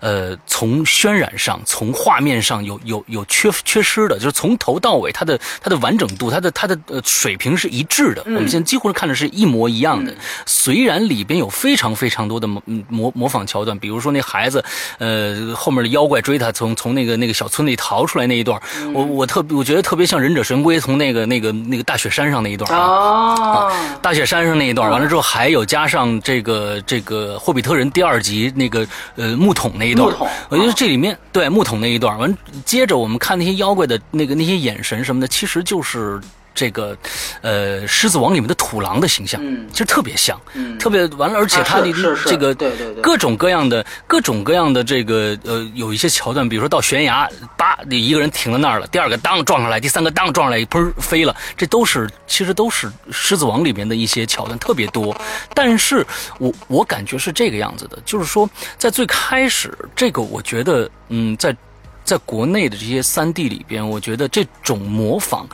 [0.00, 5.38] 呃，从渲染上、从画面上有有有缺缺失的，就是从头到尾它的。
[5.60, 8.22] 它的完整度，它的它的呃水平是一致的。
[8.26, 10.14] 我们现在几乎是看的是一模一样的。
[10.46, 14.64] 虽然里边有非常非常多的模模模仿桥段，比如说那孩子，
[14.98, 18.60] 呃，后面的妖怪追他，从从那个那个小村里逃出来那一段，
[18.92, 28.86] 我我特我觉得特别像忍者神龟从那个那个那个大雪山上那一段啊，大雪山上那一段，完了之后还有加上这个这个霍比特人第二集那个
[29.16, 30.14] 呃木桶那一段，
[30.48, 32.32] 我觉得这里面对木桶那一段，完
[32.64, 35.48] 接着我们看那些妖怪的那个那些眼神什么的，其。
[35.48, 36.20] 实就是
[36.58, 36.98] 这个，
[37.40, 39.40] 呃，《狮子王》里面的土狼的形象，
[39.70, 40.36] 其实特别像，
[40.76, 41.86] 特别完了，而且他的
[42.26, 42.52] 这个
[43.00, 55.16] 各种各样的、各种各样的这个，呃，有一些桥段，比如说到悬崖，叭，一个人停在那儿了，第二个当撞上来，第三个当撞上来，砰飞了，这都是其实都是《狮子王》里面的一些桥段，特别多。
[55.54, 56.04] 但是
[56.40, 61.56] 我我感觉是这个样子的，就是说在最开始，这个我觉得，嗯，在。
[62.04, 65.46] 在国内的这些三 D 里边，我觉得这种模仿，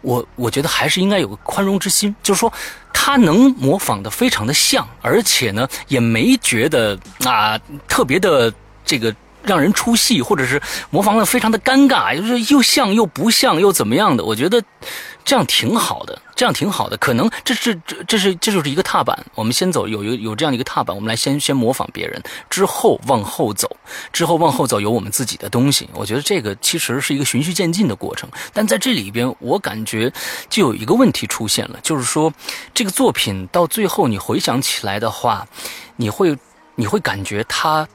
[0.00, 2.52] 我我觉得还是应该有个宽容之心，就是说
[2.92, 8.52] 他能模仿的非常的像，而且呢也没觉得啊特别的
[8.84, 14.24] 这个让人出戏，或者是模仿的非常的尴尬，就是又像又不像又怎么样的？
[14.24, 14.62] 我觉得
[15.28, 16.96] 这样挺好的，这样挺好的。
[16.96, 23.76] 可能这是这这是这就是一个踏板，我们先走有有有这样的一个踏板，我们来先先模仿别人，之后往后走，
[24.10, 25.86] 之后往后走有我们自己的东西。
[25.92, 28.26] 我觉得这个其实是一个循序渐进的过程。
[28.54, 30.10] 但在这里边，我感觉
[30.48, 32.32] 就有一个问题出现了，就是说
[32.72, 35.46] 这个作品到最后你回想起来的话，
[35.96, 36.34] 你会
[36.74, 37.86] 你会感觉它。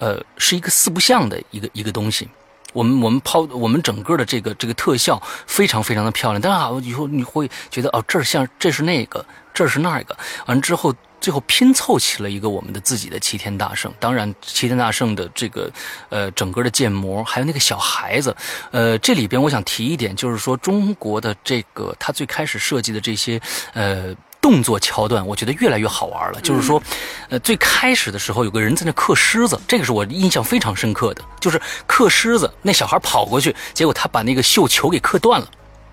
[0.00, 2.28] 呃，是一个四不像的一个一个东西。
[2.72, 13.92] 我们我们抛我们整个的这个这个特效非常非常的漂亮，但是啊，以后你会觉得哦，这像这是那个，这是那个，完之后最后拼凑起了一个我们的自己的齐天大圣。
[13.98, 15.70] 当然，齐天大圣的这个
[16.10, 18.36] 呃整个的建模，还有那个小孩子，
[18.70, 23.40] 呃，这里边我想提一点，就是说中国的这个他最开始设计的这些
[23.72, 24.14] 呃。
[24.48, 26.40] 动作桥段，我觉得越来越好玩了。
[26.40, 26.82] 就是说，
[27.28, 35.46] 呃，最开始的时候有个人在那刻狮子，这个是我印象非常深刻的，就是刻狮子，那小孩跑过去，结果他把那个绣球给刻断了，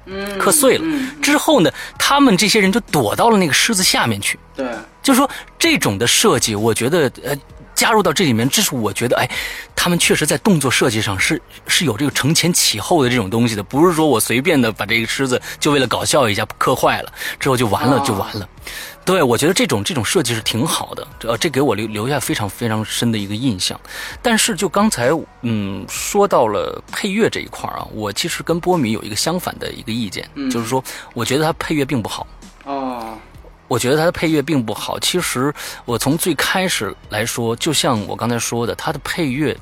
[0.06, 0.86] 嗯，刻碎了。
[1.22, 4.40] 之后呢，他们这些人就躲到了那个狮子下面去。
[4.56, 4.66] 对，
[5.04, 7.36] 就是说这种的设计，我觉得呃。
[7.76, 9.30] 加入到这里面，这是我觉得，哎，
[9.76, 18.50] 他们确实在动作设计上是是有这个承前启后的这种东西的，不是说我随便的把这个狮子就为了搞笑一下磕坏了之后就完了就完了。
[19.04, 23.80] 对，我觉得这种这种设计是挺好的，呃，这给我留留下非常非常深的一个印象。
[24.20, 25.12] 但是就刚才
[25.44, 30.84] 嗯说到了配乐这一块啊，我其实跟波米有一个相反的一个意见，就是说
[31.14, 32.26] 我觉得他配乐并不好。
[33.68, 33.76] 哦。
[33.76, 35.00] 我觉得它的配乐并不好。
[35.00, 35.54] 其实
[35.86, 39.56] 我从最开始来说，就像我刚才说的，它的配乐，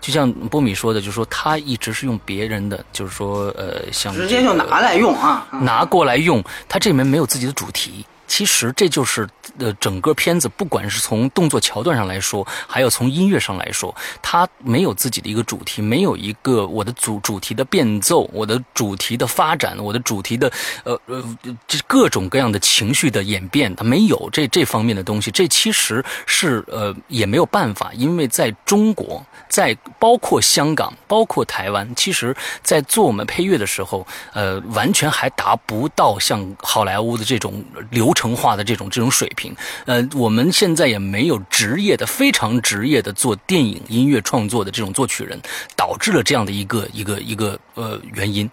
[0.00, 8.04] 就像波米说的，就是说他一直是用别人的，就是说呃，像直接就拿来用啊，拿过来用，他这里面没有自己的主题。
[8.30, 20.50] 其实这就是呃整个片子，不管是从动作桥段上来说，还有从音乐上来说，它没有自己的一个主题，没有一个我的主主题的变奏，我的主题的发展，我的主题的
[20.84, 25.32] 呃呃这各种各样的情绪的演变，它没有这这方面的东西。
[25.32, 38.19] 这其实是呃也没有办法，因为在中国，在包括香港，包括台湾，其实在做我们配乐的时候，呃完全还达不到像好莱坞的这种流程。
[38.20, 39.56] 成化的这种这种水平，
[39.86, 45.40] 呃，我们现在也没有职业的非常职业的做电影音乐创作的这种作曲人，
[45.74, 48.50] 导致了这样的一个一个一个呃原因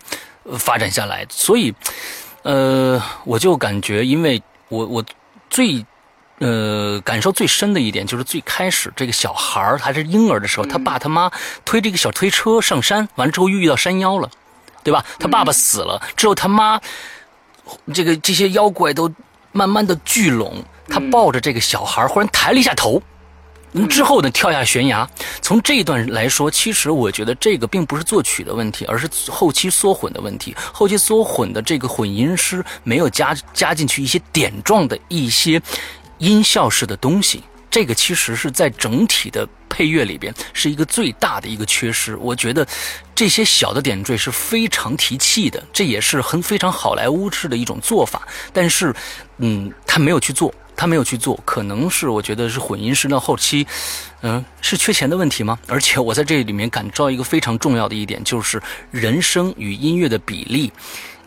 [0.57, 1.25] 发展下来。
[1.29, 1.73] 所以，
[2.43, 5.03] 呃，我就感觉，因为我我
[5.49, 5.85] 最
[6.39, 11.29] 呃感受最深的一点就是最开始这个小孩儿还是婴儿的时候，他爸他妈
[11.65, 14.31] 推这个小推车上山，完了之后又遇到山妖了，
[14.81, 15.03] 对吧？
[15.19, 16.79] 他爸爸死了之后，他妈
[17.93, 19.11] 这个这些妖怪都。
[19.57, 23.01] 慢慢的聚拢，他抱着这个小孩，忽然抬了一下头，
[23.89, 25.09] 之后呢跳下悬崖。
[25.41, 30.55] 从这一段来说，其实我觉得这个并不是作曲的问题，而是后期缩混的问题。
[30.71, 35.59] 后期缩混的这个混音师没有加加进去一些点状的一些
[36.19, 37.41] 音效式的东西。
[37.69, 42.15] 这个其实是在整体的配乐里边是一个最大的一个缺失。
[42.17, 42.65] 我觉得
[43.13, 48.27] 这些小的点缀是非常提气的，这也是很非常好莱坞式的一种做法。
[48.51, 48.93] 但是，
[49.37, 53.67] 嗯，他没有去做，他没有去做，可能是我觉得是混音师的后期，
[54.21, 55.59] 嗯，是缺钱的问题吗？
[55.67, 60.71] 而且我在这里面感召一个非常重要的一点，就是人声与音乐的比例。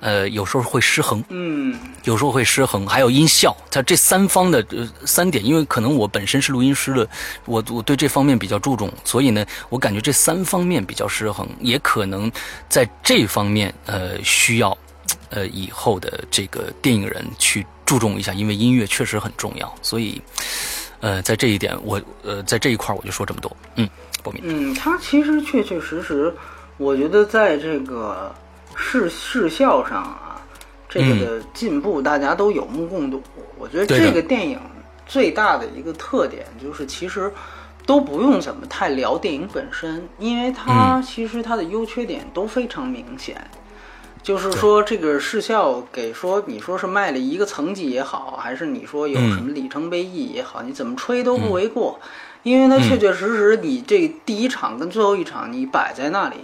[0.01, 7.07] 呃，有时候会失衡，嗯，有时候会失衡，还有音效，在这三方的呃三点，因为可能我本身是录音师的，
[7.45, 12.33] 我我对这方面比较注重，所以呢，我感觉这三方面比较失衡，也可能
[12.67, 14.77] 在这方面呃需要，
[15.29, 20.19] 呃以后的这个电影人去注重一下，因为音乐确实很重要，所以，
[21.01, 23.87] 呃，在这一点我呃在这一块我就说这么多，嗯，
[24.23, 26.35] 博明，嗯，他其实确确实实，
[26.79, 28.35] 我觉得在这个。
[28.81, 30.41] 视视效上啊，
[30.89, 33.23] 这个的进步大家都有目共睹。
[33.59, 34.59] 我觉得这个电影
[35.07, 37.31] 最大的一个特点就是，其实
[37.85, 43.37] 都不用怎么太聊电影本身，因为它其实它的优缺点都非常明显。
[44.23, 51.99] 就是说，这个视效给说你说是卖了一个层级也好，还是你说有什么里程碑意义也好，你怎么吹都不为过，
[52.43, 56.37] 因为它确确实实你这第一场跟最后一场你摆在那里。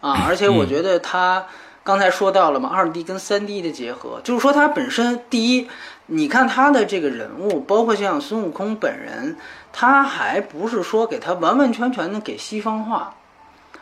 [0.00, 1.46] 啊，而且我觉得他
[1.82, 5.68] 刚才说到了嘛，二 D 跟三 D 的结合，就是说它本身第一，
[6.06, 9.36] 你看他的这个人物，包括像孙悟空本人，
[9.72, 13.14] 他还不是说给他完完全全的给西方化，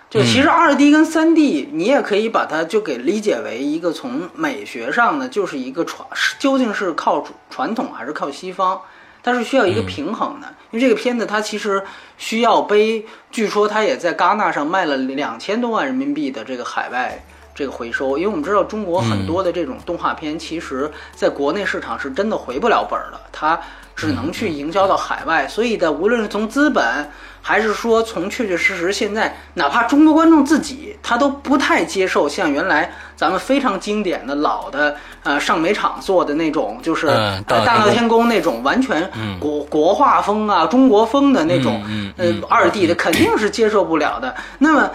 [0.09, 6.09] 就其实二 D 跟三 D，你也可以把它就给理解为一个从美学上呢，就是一个传
[6.39, 8.81] 究竟是靠传统还是靠西方。
[9.27, 10.47] 它是需要一个平衡的。
[10.71, 11.83] 因为这个片子它其实
[12.17, 17.21] 需要背，据说它也在戛纳上卖了两千多万人民币的这个海外
[17.53, 18.17] 这个回收。
[18.17, 23.61] 因为我们知道中国很多的这种动画片，其实在国内市场是真的回不了本的，它
[23.97, 25.49] 只能去营销到海外。
[25.49, 27.11] 所以的无论是从资本。
[27.49, 37.07] 还是说，从确确实实，现在哪怕中国观众自己，他都不太接受像原来咱们非常经典的老的呃上美厂做的那种，就是
[37.47, 41.81] 大闹天宫那种完全国国画风啊、中国风的那种
[42.17, 44.35] 呃二 D 的，肯定是接受不了的。
[44.59, 44.91] 那么，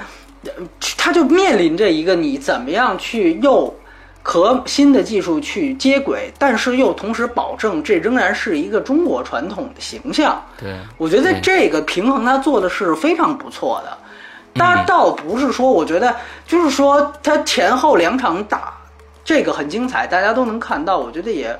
[0.97, 3.73] 他就面临着一个你怎么样去又。
[4.23, 10.43] 和新的技术去接轨，但是又同时保证这仍然是一个中国传统的形象。
[10.59, 13.97] 对，我觉得这个平衡他做的是非常不错的。
[14.53, 16.15] 当然，倒不是说我觉得
[16.45, 18.73] 就是说他前后两场打
[19.23, 21.57] 这个很精彩，大家都能看到，我觉得也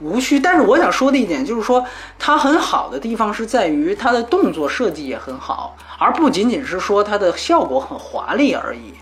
[0.00, 0.38] 无需。
[0.38, 1.84] 但是我想说的一点就是说，
[2.18, 8.94] 它很好的地方是在于它的动作设计也很好，而不仅仅是说它的效果很华丽而已。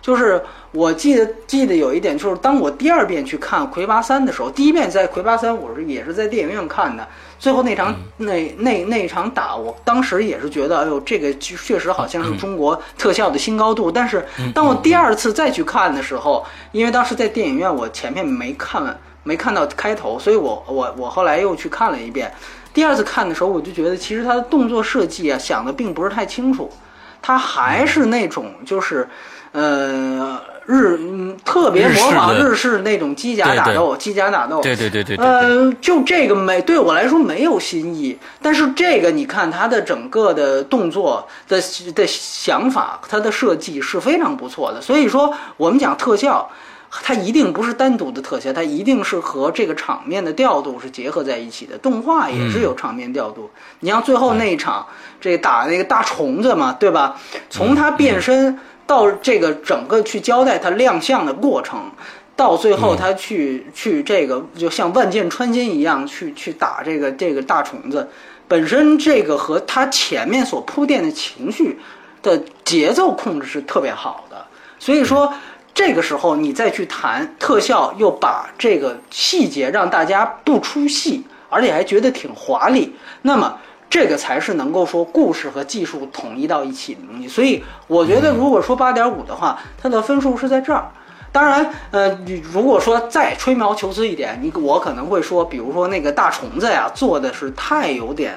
[0.00, 7.08] 就是我记得记得有一点，就是当我第二遍去看《魁拔三》的时候，第一遍在《魁拔三》我是也是在电影院看的，
[7.38, 13.90] 最后那场那那那场打，我当时也是觉得，哎呦，这个确实好像是中国特效的新高度。
[13.90, 14.22] 但是
[14.54, 22.30] 当我第二次再去看的时候，因为当时在电影院我前面没看，没看到开头，所以我我我后来又去看了一遍。
[22.74, 26.70] 第二次看的时候，我就觉得其实他的动作设计啊想的并不是太清楚，
[27.22, 29.08] 他还是那种就是。
[29.50, 30.38] 呃，
[30.70, 35.16] 日嗯，特别模仿日式那种机甲打斗，机甲打斗，对对对对。
[35.16, 41.58] 呃，就这个没对我来说没有新意，但是这个你看它的整个的动作的
[41.94, 44.78] 的想法，它的设计是非常不错的。
[44.78, 46.46] 所以说，我们讲特效，
[46.90, 51.78] 它一定不是单独的特效，它一定是和这个场面的调度是结合在一起的。
[51.78, 53.50] 动画也是有场面调度。
[53.80, 54.86] 你像最后那一场，
[55.18, 57.16] 这打那个大虫子嘛，对吧？
[57.48, 58.58] 从它变身。
[58.88, 61.78] 到这个整个去交代他亮相的过程，
[62.34, 68.08] 到最后他去去这个就像万箭穿心一样去去打这个这个大虫子，
[68.48, 71.78] 本身这个和他前面所铺垫的情绪
[72.22, 74.42] 的节奏控制是特别好的，
[74.78, 75.30] 所以说
[75.74, 83.54] 这个时候你再去谈特效，又把这个细节让大家不出戏，而且还觉得挺华丽，那么。
[83.90, 90.90] 这个才是能够说故事和技术统一到一起的东西，所以我觉得，如果说八点五的话，它的分数是在这儿。
[91.32, 92.18] 当然，呃，
[92.52, 98.34] 如果说再吹毛求疵一点，你我可能会说，比如说那个大虫子呀，做的是太有点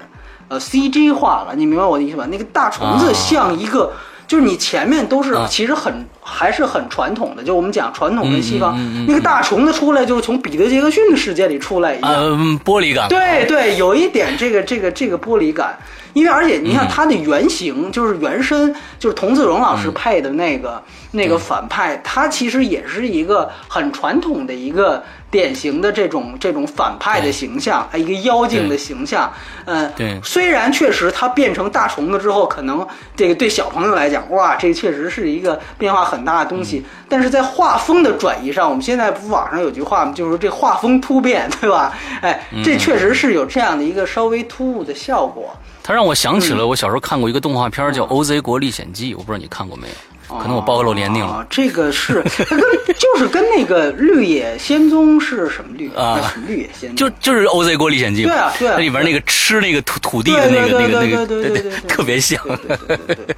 [0.47, 2.25] 呃 CG 化了，你明白我的意思吧？
[2.29, 3.91] 那个大虫子像一个。
[4.31, 13.09] 就是你前面都是其实很还是很传统的，就我们讲传统的西方那个大虫子出来就是从彼得杰克逊的世界里出来一样，玻璃感。
[13.09, 15.77] 对对，有一点这个这个这个玻璃感，
[16.13, 25.03] 因为而且你看它的原型就是原身就是童自荣老师配的那个那个反派，他其实也是一个很传统的一个。
[25.31, 29.31] 典型的这种这种反派的形象，一个妖精的形象，
[29.65, 30.19] 嗯，对。
[30.21, 36.85] 虽然确实他变成大虫子之后，可能这个对小朋友来讲，哇，这确实是一个变化很大的东西。
[37.07, 40.11] 但是在画风的转移上，我们现在不网上有句话吗？
[40.13, 41.97] 就是这画风突变，对吧？
[42.21, 45.55] 哎，这确实是有这样的一个稍微突兀的效果。
[45.81, 49.93] 它让我想起了我小时候看过一个动画片，叫《OZ 国历险记》，我不知道你看过没有。
[50.39, 51.45] 可能我暴露年龄了。
[51.49, 56.33] 这个是 跟就是跟那个《绿野仙踪》是什么绿啊？
[56.47, 58.23] 绿野仙踪就就是 OZ 国历险记。
[58.23, 58.75] 对啊，对啊。
[58.77, 62.41] 那里边那个吃那个土土地的那个那个那个，对对对，特别像。
[62.45, 62.55] 对
[62.87, 63.35] 对对对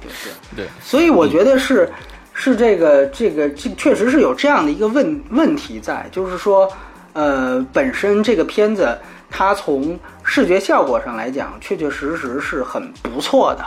[0.56, 0.66] 对。
[0.82, 1.90] 所以我觉得是
[2.32, 6.70] 是这个这个这确实是有这样的一个问问题在，就是说
[7.12, 8.96] 呃，本身这个片子
[9.30, 13.64] 它从视觉效果上来讲，确确实实是很不错的。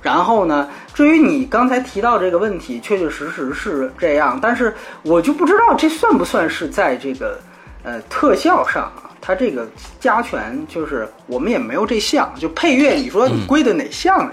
[0.00, 0.68] 然后呢？
[0.94, 7.38] 至于你刚才提到这个问题，确确实实是这样，但是我就不知道这算不算是在这个
[7.82, 9.10] 呃特效上啊？
[9.20, 9.68] 它这个
[10.00, 14.30] 加权就是我们也没有这项，就配乐，你说你归的哪项？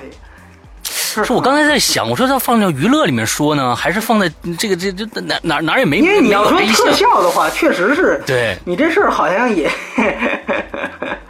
[1.16, 6.00] 这是我刚才在想，我说要放到娱乐里面说呢，还是放在这个这这哪哪哪也没？
[6.00, 9.70] 因为你要说特效的话，确实是对你这事儿好像也。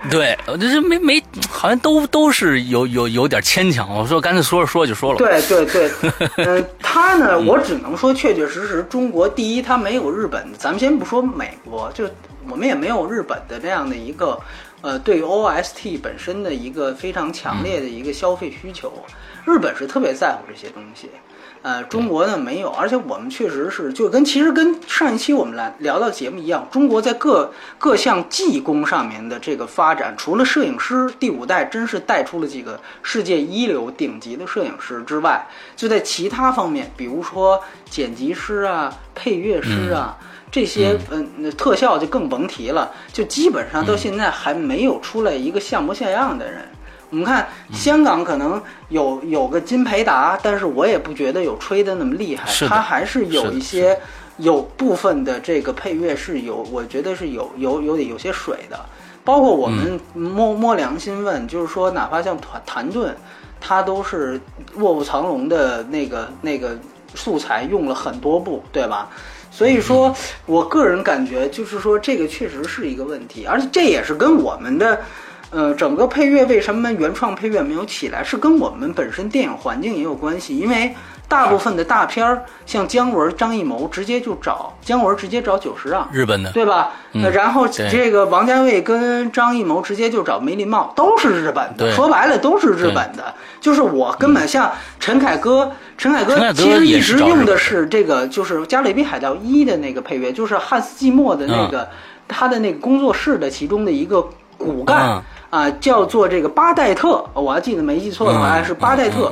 [0.11, 3.93] 对，我就是没没，好像都都是有有有点牵强。
[3.95, 5.17] 我说干脆说着说就说了。
[5.17, 5.91] 对对对，
[6.45, 10.47] 嗯，他呢，我只能说确确实实，中国第一，他没有日本。
[10.57, 12.07] 咱们先不说美国，就
[12.49, 14.39] 我们也没有日本的这样的一个
[14.81, 18.91] 呃，对 OST 本身的一个非常强烈的一个消费需求。
[19.45, 21.09] 日本是特别在乎这些东西。
[21.65, 35.43] 呃，中国呢没有，而且我们确实是就跟其实跟上一期我们来聊到节目一样，中国在各各项技工上面的这个发展，除了摄影师第五代真是带出了几个世界一流顶级的摄影师之外，
[35.75, 37.59] 就在其他方面，比如说
[37.89, 40.15] 剪辑师啊、配乐师啊
[40.51, 46.63] 这些，嗯，特效就更甭提了，就基本上到现在还没有出来一个像模像样的人。
[47.11, 52.49] 我们看香港可能有有个金培达，但是我也不觉得有吹的那么厉害。
[52.67, 53.97] 他还是有一些
[54.37, 58.79] 有部分的这个配乐是有，我觉得是有有有点有些水的。
[59.23, 63.15] 包括我们摸摸良心问，就是说，哪怕像谭谭盾，
[63.61, 64.39] 他都是
[64.75, 66.77] 卧虎藏龙的那个那个
[67.13, 69.09] 素材用了很多部，对吧？
[69.49, 70.13] 所以说
[70.45, 75.01] 我个人感觉就是说，这个确实是一个问题，而且这也是跟我们的。
[75.55, 80.57] 呃，整个配乐为什么原创配乐没有起来，是跟我们本身电影环境也有关系。
[80.57, 80.93] 因为
[81.29, 86.91] 大部分的大片儿，像姜文、张艺谋，直接就找姜文，直接找久石让，日本的，对吧？
[87.33, 91.89] 然后这个王家卫跟张艺谋直接就找梅林茂，都是日本的。
[91.93, 93.33] 说白了，都是日本的。
[93.61, 101.87] 就是我根本像陈凯歌，陈凯歌其实一直用的是这个，就是《加勒比海盗一》的那个配乐，就是汉斯季默的那个
[102.27, 104.21] 他的那个工作室的其中的一个
[104.57, 105.23] 骨干。
[105.55, 109.31] 啊，叫做这个巴代特，我还记得没记错的话是巴代特，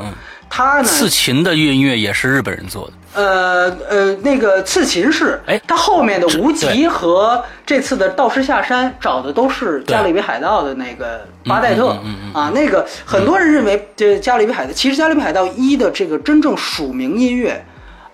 [0.50, 2.94] 他呢，刺秦的乐音乐也是日本人做的。
[3.22, 11.90] 呃呃，那个刺秦是，哎，他后面的无极和这次的道士下山找的都是加勒比海盗的那个巴代特
[12.34, 17.62] 啊，那个很多人认为这加勒比海盗，其实加勒比海盗一的这个真正署名音乐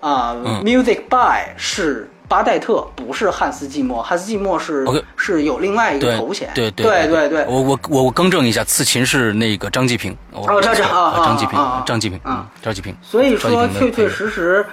[0.00, 0.34] 啊
[0.64, 2.09] ，Music by 是。
[2.30, 6.48] 巴代特不是汉斯季默，汉斯季默是是有另外一个头衔。
[6.54, 10.16] 对对对对，我我我我更正一下，刺秦是那个张继平。
[10.30, 12.94] 哦，张继啊，张继平，张继平，嗯，张继平。
[13.02, 14.64] 所以说，确确实实，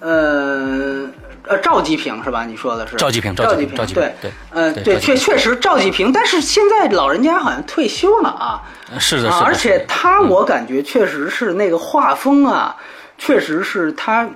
[0.00, 1.08] 呃
[1.46, 2.44] 呃，赵继平是吧？
[2.44, 8.60] 你说的是赵继平，赵继平，对对，呃，对，确确实赵继平，但是现在老人家好像退休了啊。
[8.98, 12.74] 是的，而且他，我感觉确实是那个画风啊，
[13.18, 14.28] 确实是他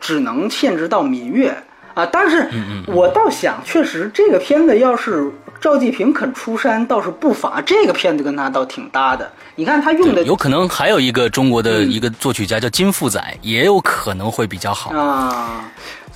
[0.00, 1.54] 只能限制到民乐。
[1.94, 2.48] 啊，但是
[2.86, 5.30] 我倒想，确实这个片子要是
[5.60, 9.30] 赵继平肯出山，倒是不乏这个片子跟他倒挺搭的。
[9.54, 15.64] 你看他用的，有可能还有一个中国的一个作曲家叫金复载，也有可能会比较好啊。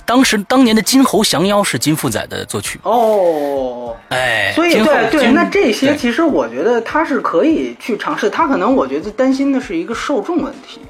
[0.05, 8.29] 当时当年的《金猴降妖》是金复载的作曲哦，哎，所以对对，那这些其实我觉得他是可以去尝试。
[8.29, 10.81] 他可能我觉得担心的是一个受众问题，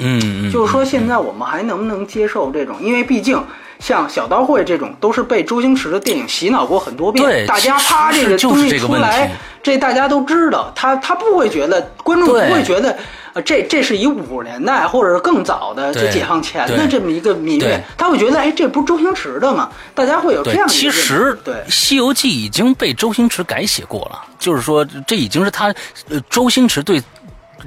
[0.00, 2.76] 嗯，就是说现在我们还能不能接受这种？
[2.82, 3.42] 因为毕竟。
[3.78, 7.46] 像小刀会这种，都是被周星驰的电影洗脑过很多遍。
[7.46, 9.30] 大家啪这个东西出来，
[9.62, 10.72] 这大家都知道。
[10.74, 12.96] 他他不会觉得，观众不会觉得，
[13.34, 17.80] 呃，这这是以五十年代或者是更早的，就解放前的这么一个民乐。
[17.96, 19.70] 他会觉得，哎，这不是周星驰的吗？
[19.94, 20.72] 大家会有这样的。
[20.72, 25.66] 其实，对《西游记》已经被周星驰改写过了，就是说，这已经是他，
[26.08, 27.02] 呃，周星驰对。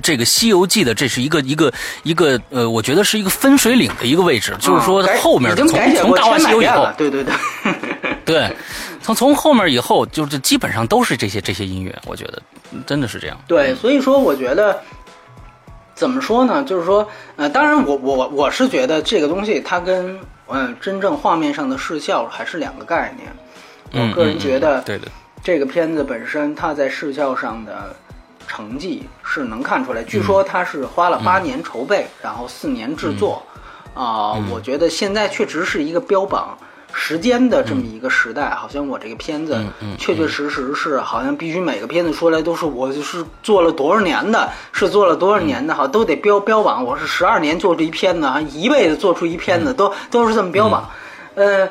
[0.01, 1.71] 这个《西游记》的，这是一个一个
[2.03, 5.77] 一个呃，我觉得是一个分水岭的一个位置，就是说后面从从
[6.15, 7.33] 《大话西游》以后，对对对，
[8.25, 8.55] 对，
[9.01, 12.41] 从从后面以后，就是基本上都是这些这些音乐，我觉得
[12.85, 13.37] 真的是这样。
[13.47, 14.81] 对，所以说我觉得
[15.95, 16.63] 怎么说呢？
[16.63, 23.29] 就是说，呃，当然我我我是觉得这个东西它跟嗯真正画面上的视效还是两个概念。
[23.91, 25.07] 我个人觉得，对的，
[25.43, 27.95] 这个片子本身它在视效上的。
[28.49, 33.43] 成绩是能看出来，据说他是花了八年筹备，然后四年制作，
[33.93, 36.57] 啊，我觉得现在确实是一个标榜
[36.91, 39.55] 时间的这么一个时代，好像我这个片子
[39.99, 50.89] 确确实实是好像必须每个片子出来都是我是做了多少年的，是做了多少年的，哈，都得标标榜我是十二年做出一片子，一辈子做出一片子，都都是这么标榜，
[51.35, 51.69] 呃。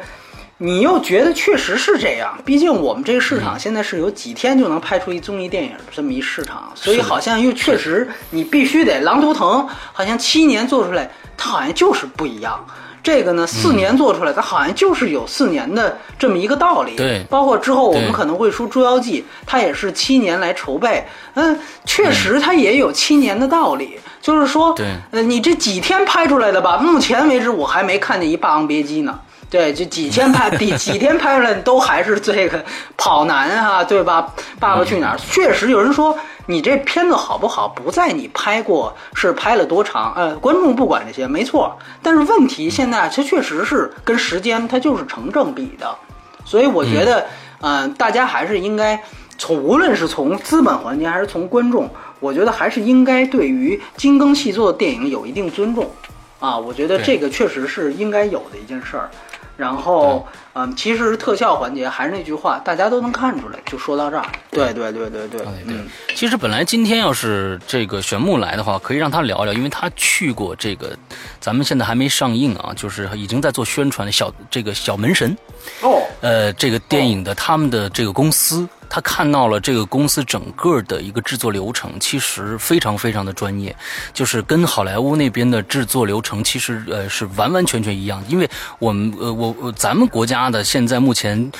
[0.60, 9.48] 你又觉得确实是这样，毕竟我们这个市场现在是有几天就能拍出一综艺电影这么一市场，所以好像又确实你必须得《狼图腾》，
[9.92, 12.58] 好像七年做出来，它好像就是不一样。
[13.00, 16.96] 这个呢，四年做出来，它好像就是有四年的这么一个道理。
[16.96, 24.00] 对，包括之后我们可能会出《捉妖记》，它也是七年来筹备，嗯，确实它也有七年的道理。
[24.20, 26.76] 就是说，对，呃，你这几天拍出来的吧？
[26.76, 29.20] 目前为止我还没看见一《霸王别姬》呢。
[29.50, 32.62] 对，就几天拍，第 几天拍出来都还是这个
[32.96, 34.34] 跑男啊，对吧？
[34.60, 35.18] 爸爸去哪儿？
[35.18, 41.78] 确实有人说你这片子好不好，不在你拍过是拍了多长，呃，观众不管这些，没错。
[42.02, 45.96] 但是问题现在它确实是跟时间它就是成正比的，
[46.44, 47.26] 所以我觉得，
[47.60, 49.02] 嗯，大家还是应该
[49.38, 51.88] 从无论是从资本环节还是从观众，
[52.20, 55.90] 我觉得还是应该对于精耕细作的电影有一定尊重
[56.38, 56.58] 啊。
[56.58, 59.08] 我觉得这个确实是应该有的一件事儿。
[59.58, 63.58] 然后，嗯，其实特效环节还是那句话，大家都能看出来。
[63.66, 65.88] 就说到这儿，对对对对对，嗯。
[66.14, 70.96] 其实本来今天要是这个玄木来的话，可以让他聊聊，因为他去过这个，
[71.40, 75.36] 咱们现在还没上映啊，就是已经在做宣传的小这个小门神。
[75.82, 76.00] 哦。
[76.20, 78.68] 呃，这个电影的他们的这个公司。
[78.88, 83.74] 他看到了这个公司整个的一个制作流程，其实非常非常的专业，
[84.12, 88.22] 就是跟好莱坞那边的制作流程其实呃是完完全全一样。
[88.28, 91.52] 因为我们呃我咱们国家的现在目前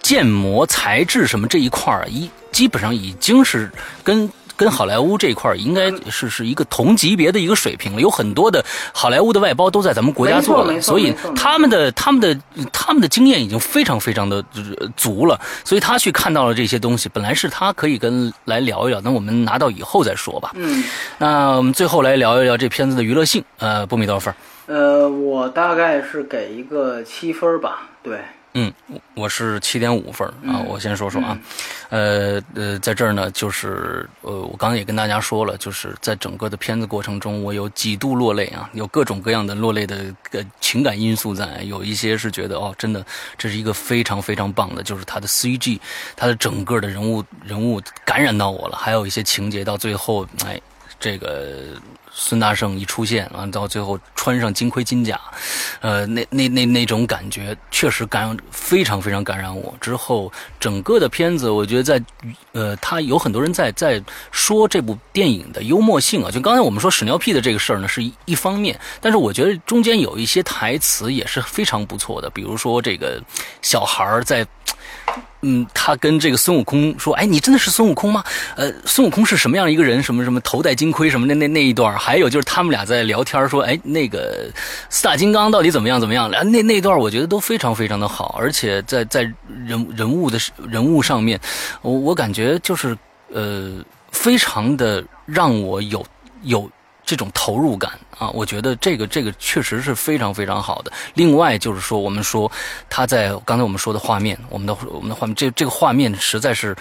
[0.00, 3.70] 建模材质什么这一块儿一基本上已经是
[4.02, 4.30] 跟。
[4.56, 12.38] 跟好莱坞这一块应该是是一个同级别的一个水平了，有很多的好莱坞的外包都在咱们国家做了，所以他们的他们的
[12.72, 14.44] 他们的经验已经非常非常的
[14.96, 20.52] 足了，所以他去看到了这些东西，本来是他可以跟来聊一聊，那我们拿到以后再说吧。
[20.54, 20.84] 嗯，
[21.18, 23.42] 那我们最后来聊一聊这片子的娱乐性。
[23.58, 24.34] 呃，波米多少分？
[24.66, 27.88] 呃，我大概是给一个七分吧。
[28.02, 28.20] 对。
[28.54, 28.72] 嗯，
[29.14, 30.60] 我是七点五分啊。
[30.68, 31.38] 我先说说啊，
[31.88, 43.04] 呃呃，在这儿呢，就是呃，我刚才也跟大家说了，就是在整个的片子过程中，我有几度落泪啊，有各种各样的落泪的呃情感因素在，有一些是觉得哦，真的
[43.38, 45.80] 这是一个非常非常棒的，就是他的 CG，
[46.14, 50.60] 他的整个的人物人物感染到我了，还有一些情节到最后，哎，
[51.00, 51.80] 这个。
[52.14, 55.18] 孙大圣一出现，完到最后穿上金盔金甲，
[55.80, 59.74] 呃，那那那那种感觉确实感非常非常感染我。
[59.80, 62.02] 之后整个的片子，我觉得在
[62.52, 66.30] 呃，他有很多人在在说这部电影的幽默性啊。
[66.30, 73.22] 就刚才我们说屎尿屁的这个事儿呢，是一一方面，但是我觉得中间有一些台词也是非常不错的，比如说这个
[73.62, 74.46] 小孩儿在。
[75.42, 78.22] 嗯，他跟这个孙悟空说：“哎，你真的是孙悟空吗？
[78.54, 80.02] 呃，孙悟空是什么样一个人？
[80.02, 84.48] 什么什么头戴金盔什么的那那一段，还有就是他们俩在聊天说：哎，那个
[84.88, 86.30] 四大金刚到底怎么样怎么样？
[86.30, 89.22] 那那段我觉得都非常非常的好，而且在在
[89.66, 90.38] 人人物的
[90.68, 91.40] 人物上面，
[91.80, 92.96] 我我感觉就是
[93.32, 96.04] 呃，非常的让我有
[96.42, 96.70] 有。”
[97.12, 100.90] 这种投入感啊，我觉得这个这个确实是非常非常好的。
[101.12, 102.50] 另外就是说，我们说
[102.88, 106.74] 他在刚才我们说的画面，我们的我们的画面，这这个画面实在是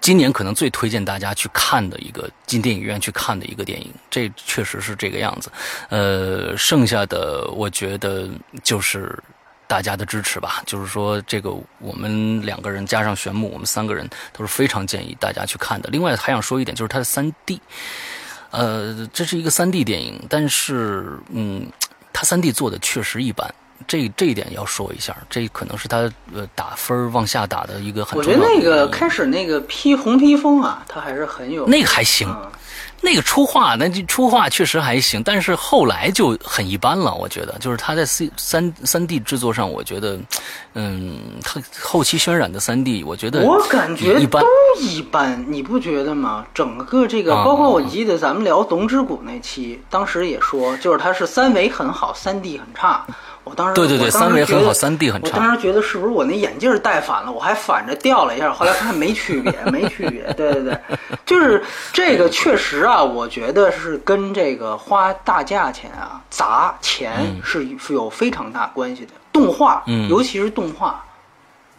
[0.00, 3.92] 今年可能最推荐大家去看的一个进电影院去看的一个电影。
[4.08, 5.50] 这确实是这个样子。
[5.88, 8.28] 呃，剩下的我觉得
[8.62, 9.18] 就是
[9.66, 10.62] 大家的支持吧。
[10.66, 15.90] 就是说，这个我们两个人加上玄木，我们三个人都是非常建议大家去看的。
[15.90, 17.60] 另外还想说一点，就是它的三 D。
[18.52, 21.66] 呃，这是一个三 D 电影，但是，嗯，
[22.12, 23.52] 它三 D 做的确实一般，
[23.88, 28.38] 这这一点要说一下，这可能是他呃打分往下打的一个很重要。
[28.38, 32.28] 我觉得那个开始那个披红披风啊，他还是很有那个还行。
[33.04, 37.12] 那个出画，那出画确实还行，但是后来就很一般了。
[37.12, 40.18] 我觉得，就是他在 C 三三 D 制作上，我觉得，
[40.74, 46.46] 嗯，他后期渲染的三 D，我觉得我感觉一般，都一般，你不觉得吗？
[46.54, 53.04] 整个这个，包括我记得咱们聊《龙之谷》那期，当时也说，就是它是三维很好，三 D 很差。
[53.44, 55.30] 我当时对对对，三维很好，三 D 很差。
[55.36, 57.32] 我当时觉得是不是我那眼镜戴反了？
[57.32, 60.22] 我还反着掉了一下，后来发现没区别，没区别。
[60.34, 60.78] 对对对，
[61.26, 61.60] 就是
[61.92, 69.10] 这个确实啊，我觉得是跟这个花大价钱啊、砸钱是有非常大关系的。
[69.32, 71.04] 动画，尤其是动画，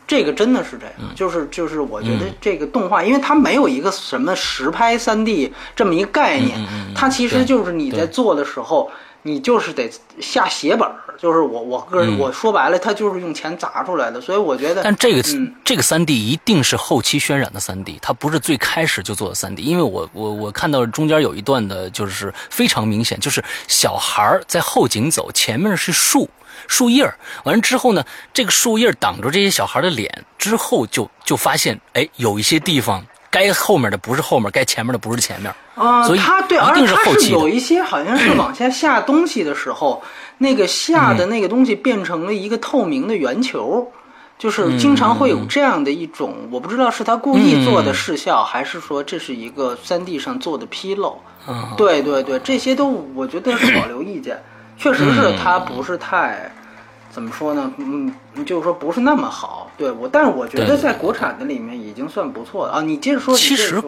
[0.05, 1.15] 这个真的是这样。
[1.15, 6.59] 就是就是，我觉得这个动画，因为它没有一个什么实拍三 D 这么一个概念，
[6.93, 8.91] 它其实就是你在做的时候。
[9.25, 14.83] 你就是得下血本儿，就是我我个人我说白了，他就是用钱砸出来的，所以我觉得。
[14.83, 15.23] 但这个
[15.63, 26.29] 这个三 D 一定是后期渲染的三 D，它不是最开始就做的三 D，因为我我我看到中间有一段的，就是非常明显，就是小孩儿在后景走，前面是树
[26.67, 28.03] 树叶儿，完了之后呢，
[28.33, 33.05] 这个树叶挡着这些小孩的脸，之后就就发现，哎，有一些地方。
[33.33, 36.03] 该后面的不是后面，该前面的不是前面啊。
[36.03, 37.31] 所以他对，而他是。
[37.31, 40.03] 有一些好像是往下下东西的时候，
[40.37, 43.91] 那个下的那个东西变成了一个透明的圆球，
[44.37, 51.19] 就是经常会有这样的一种，我不知道是他故意做的视效，还是说这是一个三 D 上做的纰漏。
[51.75, 54.39] 对对对，这些都我觉得是保留意见，
[54.77, 56.51] 确实是他不是太。
[57.09, 57.71] 怎么说呢？
[57.77, 58.11] 嗯，
[58.45, 59.69] 就是说不是那么好。
[59.77, 62.81] 对我，但是我觉得在国产的里面已经算不错的啊。
[62.81, 63.35] 你接着说。
[63.35, 63.81] 其实，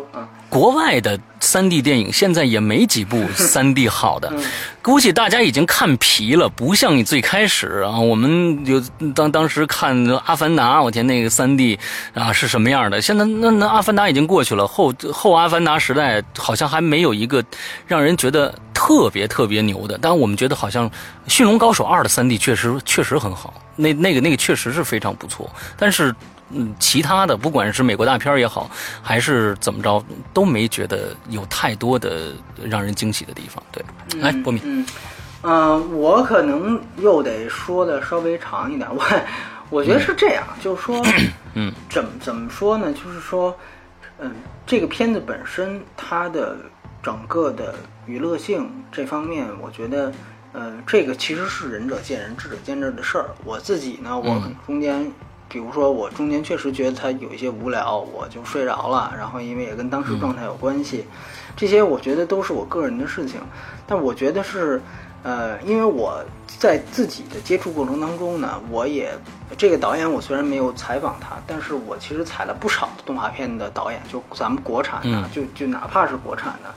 [0.49, 4.33] 国外的三 D 电影现在也没几部三 D 好的，
[4.81, 6.49] 估计大家已经看疲了。
[6.49, 8.81] 不像你最开始啊，我们就
[9.13, 11.77] 当当时看《阿凡达》，我天，那个三 D
[12.13, 12.99] 啊是什么样的？
[12.99, 17.43] 现在那那《阿凡达》已经过去了，后后《阿凡达》时代好像还没有一个
[17.85, 19.99] 让人觉得特别特别牛的。
[20.01, 20.89] 但我们觉得好像
[21.27, 23.53] 《驯龙高手二》的三 D 确实确实很好。
[23.77, 26.13] 那那个那个确实是非常不错，但是，
[26.49, 28.69] 嗯，其他的不管是美国大片也好，
[29.01, 32.33] 还是怎么着，都没觉得有太多的
[32.63, 33.63] 让人惊喜的地方。
[33.71, 33.83] 对，
[34.19, 34.85] 来，波米，嗯，
[35.43, 38.87] 嗯，我可能又得说的稍微长一点。
[38.93, 39.03] 我
[39.69, 41.05] 我觉得是这样，就是说，
[41.53, 42.93] 嗯， 怎么怎么说呢？
[42.93, 43.57] 就是说，
[44.19, 44.31] 嗯，
[44.65, 46.57] 这个片子本身它的
[47.01, 47.75] 整个的
[48.05, 50.11] 娱乐性这方面，我觉得。
[50.57, 53.25] 呃，这个其实是仁者见仁，智者见智的事儿。
[53.43, 55.05] 我自己呢，我中间，
[55.49, 59.13] 比如说我中间确实觉得他有一些无聊，我就睡着了。
[59.17, 61.03] 然后因为也跟当时状态有关系，
[61.57, 63.41] 这些我觉得都是我个人的事情。
[63.85, 64.81] 但我觉得是，
[65.23, 66.23] 呃，因为我
[66.57, 69.11] 在自己的接触过程当中呢，我也
[69.57, 76.73] 这个导演我虽然没有采访他，但是我其实采了不少的动画片的导演，就咱们国产的，就就哪怕是国产的，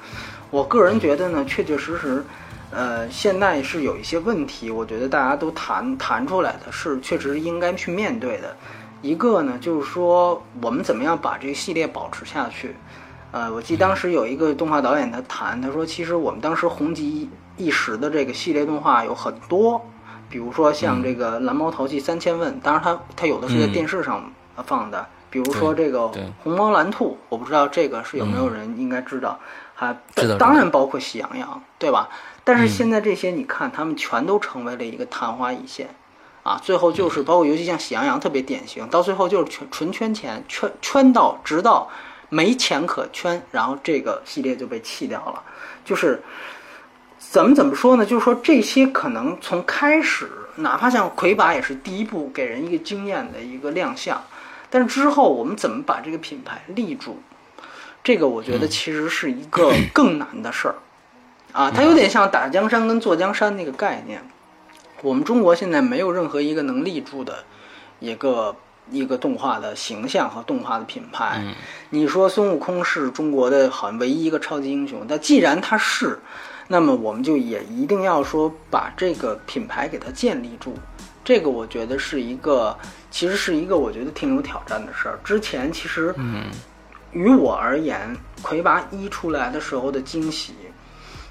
[0.51, 2.25] 我个人觉得呢，确确实实。
[2.71, 8.55] 呃，现在是有一些问题，我觉得大家都谈谈出来的是确实应该去面对的。
[9.01, 12.75] 一个呢，就是说我们怎么样把这个系列保持下去。
[13.31, 19.81] 呃，我记得当时有一个动画导演他谈，他说其实我们当时红极一时的这个系列动画有很多，
[20.29, 24.31] 比如说像这个《蓝猫淘气三千问》，当然它它有的是在电视上
[24.65, 26.01] 放的，比如说这个
[26.43, 29.39] 《红猫蓝兔》，我不知道这个是有没有人应该知道，
[29.75, 29.97] 还
[30.39, 31.49] 当然包括《喜羊羊》，
[31.79, 32.09] 对吧？
[32.49, 35.87] 但是现在这些，你看，他们全都成为了一个昙花一现，
[36.43, 41.91] 啊，最后就是包括尤其像喜羊羊特别典型，到最后就是全纯圈钱，圈圈到直到
[42.31, 45.43] 没钱可圈，然后这个系列就被弃掉了。
[45.85, 46.23] 就是
[47.19, 48.07] 怎么怎么说呢？
[48.07, 54.25] 就是说这些可能从开始，哪怕像魁拔也是第一部给人一个惊艳的一个亮相，
[54.71, 57.21] 但是之后我们怎么把这个品牌立住，
[58.03, 60.77] 这个我觉得其实是一个更难的事儿。
[61.59, 64.23] 啊，它有点像打江山跟坐江山那个概念。
[65.03, 67.43] 我们中国现在没有任何一个能立住的
[67.99, 68.55] 一个
[68.93, 71.43] 一个动画的形象和动画的品牌。
[71.91, 76.17] 你说孙悟空是中国的好像唯一一个超级英雄，但既然他是，
[76.69, 80.75] 那么我们就也一定要说把这个品牌给它建立住。
[81.25, 82.79] 这个我觉得是一个，
[83.11, 85.19] 其实是一个我觉得挺有挑战的事儿。
[85.25, 86.45] 之前其实，嗯
[87.11, 90.55] 于我而言，魁拔一出来的时候的惊喜。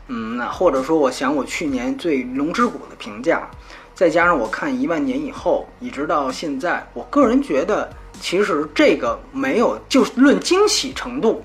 [0.09, 3.49] 嗯，那或者说，我想我去年对《龙之谷》的评价，
[3.93, 7.89] 再加上我看一万年以后，一直到现在，我个人觉得，
[8.21, 11.43] 其实这个没有，就论惊喜程度，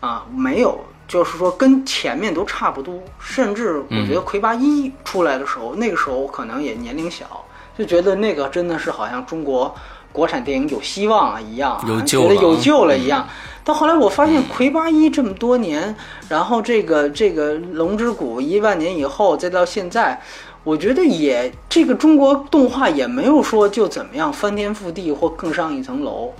[0.00, 7.44] 啊，没有，就是说跟前面都差不多，甚至我觉得《魁拔一》出来的时候，那个时候我可能也年龄小，
[7.76, 9.74] 就觉得那个真的是好像中国
[10.10, 13.28] 国产电影有希望啊一样，有觉得有救了一样。
[13.64, 15.96] 到后来，我发现魁拔一这么多年，
[16.28, 20.20] 然后这个这个龙之谷一万年以后，再到现在，
[20.62, 26.32] 我觉得也这个中国动画也没有说就怎么样翻天覆地或更上一层楼，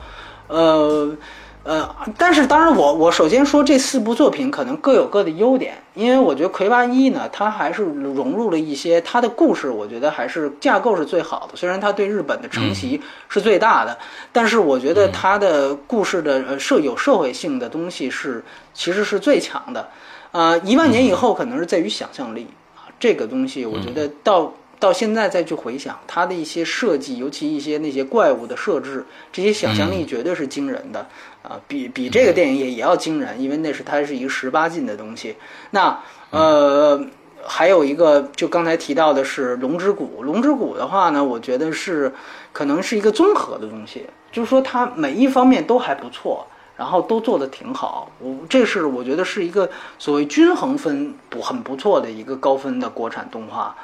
[0.49, 1.16] 呃。
[1.65, 1.89] 呃，
[2.19, 11.57] 但是当然，我我首先说这四部作品可能各有各的优点，因为我觉得《魁拔一》呢，它还是融入了一些它的故事，我觉得还是架构是最好的。
[11.57, 13.01] 虽然它对日本的承袭
[13.31, 13.97] 是最大的，
[14.31, 18.45] 但是我觉得它的故事的呃社有社会性的东西是
[18.75, 19.89] 其实是最强的。
[20.33, 22.47] 呃，一万年以后可能是在于想象力
[22.77, 24.53] 啊，这个东西我觉得到。
[24.81, 31.07] 到现在再去回想它的一些设计，尤其一些那些怪物的设置，这些想象力绝对是惊人的
[31.45, 31.61] 啊！
[31.68, 35.36] 比比这个电影也也要惊人，因为那是它是一个十八禁的东西。
[35.72, 36.99] 那呃，
[37.47, 40.18] 还有一个，就刚才提到的是《龙之谷》。
[40.24, 42.11] 《龙之谷》的话呢，我觉得是
[42.51, 48.11] 可能是一个综合的东西，就是说它每一方面都还不错，然后都做的挺好。
[48.18, 49.68] 我这是我觉得是一个
[49.99, 53.76] 所谓均衡分不很不错的一个高分的国产动画。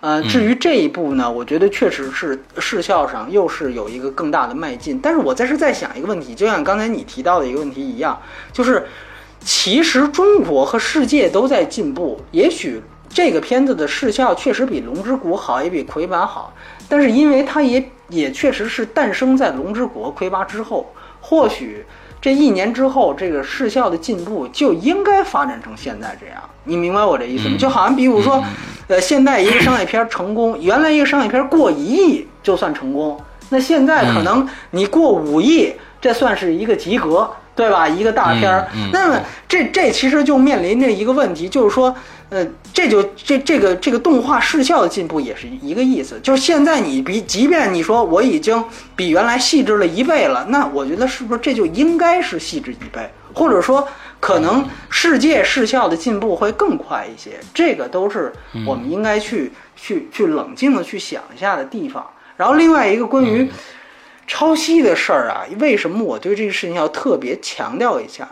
[0.00, 5.00] 呃，至于这一步呢，我觉得确实是视效上又是有一个更大的迈进。
[5.02, 8.16] 但是我在是在想一个问题，就像刚才你提到的一个问题一样，
[8.52, 8.86] 就是
[9.40, 12.20] 其实中国和世界都在进步。
[12.30, 16.54] 也许这个片子的视效确实比《龙之谷》好，也比《魁拔》好，
[16.88, 21.84] 但是因为它也也确实是诞生在《龙之谷》《魁拔》之后，或许。
[22.28, 26.36] 这一年之后，这个视效的进步就应该发展成现在这样。
[26.64, 27.56] 你明白我这意思吗？
[27.58, 28.44] 就好像比如说，
[28.86, 33.18] 呃，现在一个商业片成功，原来一个商业片过一亿就算成功，
[33.48, 35.72] 那现在可能你过五亿，
[36.02, 37.88] 这算是一个及格，对吧？
[37.88, 38.68] 一个大片儿。
[38.92, 39.18] 那么
[39.48, 41.96] 这这其实就面临着一个问题，就是说。
[42.30, 48.62] 呃，这就这这个这个动画视效的进步也是一个意思，就是现在你比，即便你说我已经
[48.94, 53.88] 比原来细致了一倍了，那我觉得是不是这就应该是细致一倍，或者说
[54.20, 58.30] 可能世界视效的进步会更快一些，这个都是
[58.66, 62.06] 我们应该去去去冷静的去想一下的地方。
[62.36, 63.50] 然后另外一个关于
[64.26, 68.28] 抄袭的事儿啊，为什么我对这个事情要特别强调一下？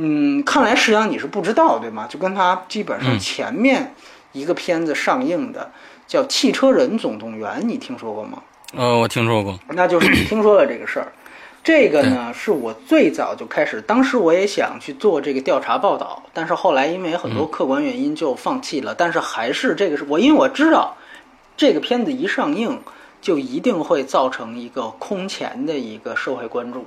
[0.00, 2.06] 嗯，看来实际上你是不知道对吗？
[2.08, 3.92] 就跟他基本上前面
[4.30, 5.72] 一个片子上映的
[6.06, 8.40] 叫《汽车人总动员》，你听说过吗？
[8.76, 9.58] 呃，我听说过。
[9.70, 11.10] 那就是你听说了这个事儿。
[11.64, 18.94] 这个呢，是我最早就开始，当时我也想去做这个调查报道，但是后来因为很多客观原因就放弃了。
[18.94, 20.96] 但是还是这个是我，因为我知道
[21.56, 22.80] 这个片子一上映
[23.20, 26.86] 就一定会造成一个空前的一个社会关注。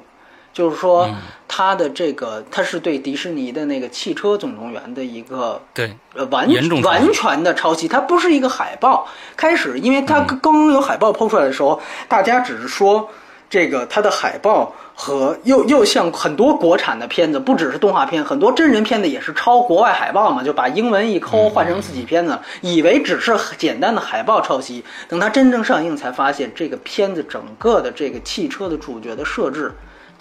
[0.54, 1.10] 就是说，
[1.48, 6.48] 它的这个，它是对迪士尼的那个《汽车总动员》的一个对呃完
[6.84, 9.08] 完全的抄袭，它不是一个海报。
[9.38, 13.10] 开始，因为它刚刚有海报抛出来的时候，大家只是说
[13.50, 24.84] 这个它的海报和又又像很多国产的片子，不只是动画片，很多真人片子也是抄国外海报嘛，就把英文一抠换成自己片子，以为只是简单的海报抄袭。
[25.08, 29.72] 等它真正上映，才发现这个片子整个的这个汽车的主角的设置。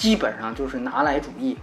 [0.00, 1.54] 基本上就是拿来主义，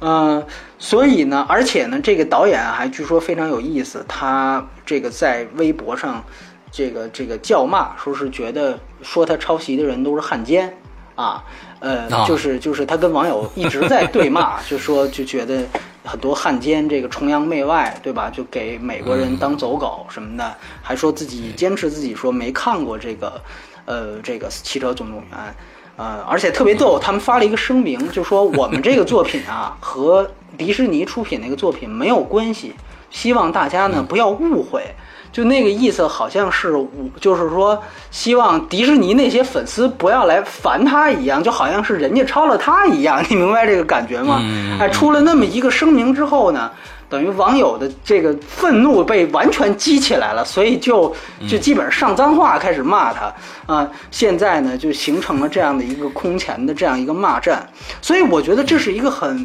[0.00, 0.44] 嗯，
[0.78, 6.22] 所以呢，而且呢，这个导演还据说非常有意思，他这个在微博上，
[6.70, 10.76] 这个这个叫骂，说是觉得说他抄袭的人都是汉奸
[11.14, 11.42] 啊，
[11.78, 15.64] 呃，就是就是他跟网友一直在对骂，就说就觉得
[16.04, 18.28] 很多汉奸这个崇洋媚外，对吧？
[18.28, 23.40] 就给美国人当走狗什么的，还说自己坚持自己说没看过这个，
[23.86, 25.54] 呃，这个汽车总动员。
[26.00, 30.26] 呃，而且特别逗，他们发了一个声明，就说我们这个作品啊和
[30.56, 32.72] 迪士尼出品那个作品没有关系，
[33.10, 34.82] 希望大家呢不要误会，
[35.30, 36.74] 就那个意思好像是，
[37.20, 37.78] 就是说
[38.10, 44.40] 希望迪士尼那些粉丝不要来烦他一样，就好像是人家抄了他一样，你明白这个感觉吗？
[44.80, 46.70] 哎，出了那么一个声明之后呢？
[47.10, 51.12] 等于网友的这个愤怒被完全激起来了，所以就
[51.48, 53.34] 就基本上上脏话开始骂他
[53.66, 53.90] 啊！
[54.12, 57.68] 现在呢，就形成了这样的一个空前的这样一个骂战，
[58.00, 59.44] 所以我觉得这是一个很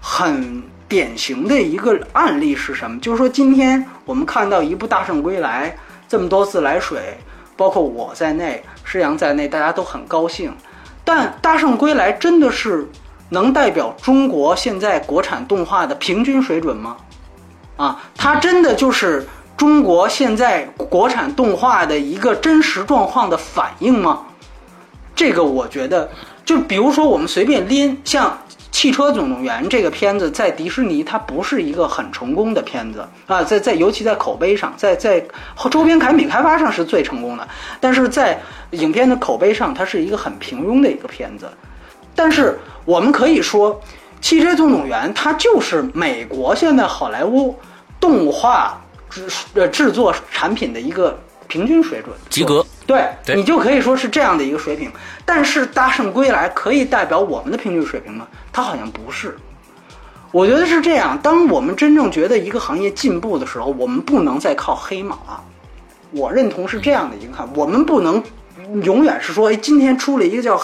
[0.00, 3.00] 很典型的一个案例是什么？
[3.00, 5.68] 就是说今天我们看到一部《大圣归来》
[6.08, 7.18] 这么多自来水，
[7.56, 10.54] 包括我在内，施阳在内，大家都很高兴，
[11.04, 12.86] 但《大圣归来》真的是。
[13.30, 16.96] 能代表中国现在国产动画的平均水准吗？
[17.76, 19.26] 啊，它真的就是
[19.56, 24.22] 中国现在国产动画的一个真实状况的反应吗？
[25.14, 26.10] 这个我觉得，
[26.44, 28.30] 就比如说我们随便拎，像
[28.70, 35.22] 《汽车总动员》这个片子，在迪士尼它不是一个很成功的片子啊，在在尤其在口碑上，在在
[35.70, 37.46] 周边产品开发上是最成功的，
[37.80, 38.40] 但是在
[38.72, 41.50] 影片的口碑上，它是一个很平庸的一个片子。
[42.14, 43.74] 但是我们可以说，
[44.20, 47.58] 《汽车总动员》它就是美国现在好莱坞
[47.98, 52.64] 动画制呃制作产品的一个平均水准，及格。
[52.86, 54.90] 对，你就可以说是这样的一个水平。
[55.24, 58.26] 但是《大圣归来》可以代表我们的平均水平吗？
[58.52, 59.36] 它好像不是。
[60.32, 61.18] 我觉得是这样。
[61.22, 65.16] 当我们真正觉得一个行业进步的时候，我们不能再靠黑马。
[66.10, 68.22] 我认同是这样的一个看，我们不能
[68.82, 70.60] 永远是说，哎，今天出了一个叫。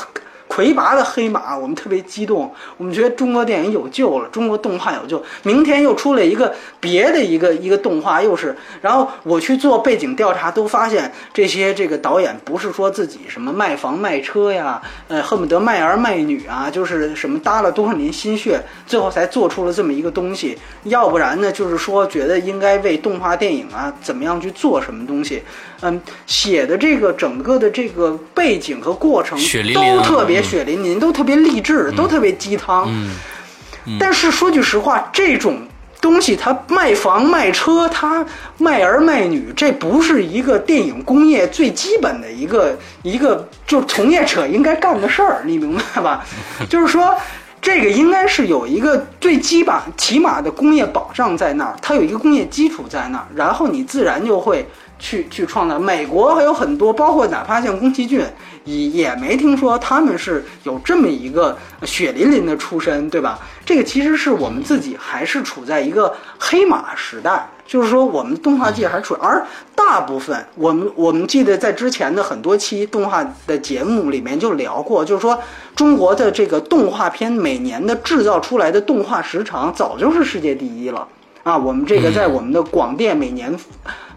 [0.49, 5.23] 魁拔的黑马，我们特别激动，我们觉得中国电影有救了，中国动画有救。
[5.43, 20.57] 明天又出了一个别的一个一个动画，又是，然后我去做背景调查，都发现这些这个导演不是说自己什么卖房卖车呀，呃，恨不得卖儿卖女啊，就是什么搭了多少年心血，最后才做出了这么一个东西。
[20.85, 25.43] 要不然呢，就是说觉得应该为动画电影啊怎么样去做什么东西。
[25.83, 29.39] 嗯，写的这个整个的这个背景和过程
[29.75, 32.87] 都特别血淋淋，都特别励志，都特别鸡汤。
[32.89, 35.61] 嗯，但是说句实话，这种
[36.01, 38.25] 东西它卖房卖车，它
[38.59, 46.25] 卖儿卖女，这不是一个电影工业最基本的一个一个就从业者应该干的事儿，你明白吧？
[46.69, 47.15] 就是说。
[47.59, 54.65] 这个应该是有一个最基本、起码的工业保障在那儿，它有一个工业基础在那儿，然后你自然就会
[54.99, 55.79] 去去创造。
[55.79, 58.25] 美国还有很多，包括哪怕像宫崎骏，
[58.65, 63.39] 也也没听说他们是有这么一个血淋淋的出身，对吧？
[63.65, 69.45] 这个其实是我们自己还是处在一个黑马时代，就是说我们动画界还处，而
[69.75, 75.39] 大部分我们我们记得在之前的很多期动画的节目里面就聊过，就是说
[75.75, 81.07] 中国的这个动画片每年的制造出来的动画时长早就是世界第一了
[81.43, 81.57] 啊！
[81.57, 83.53] 我们这个在我们的广电每年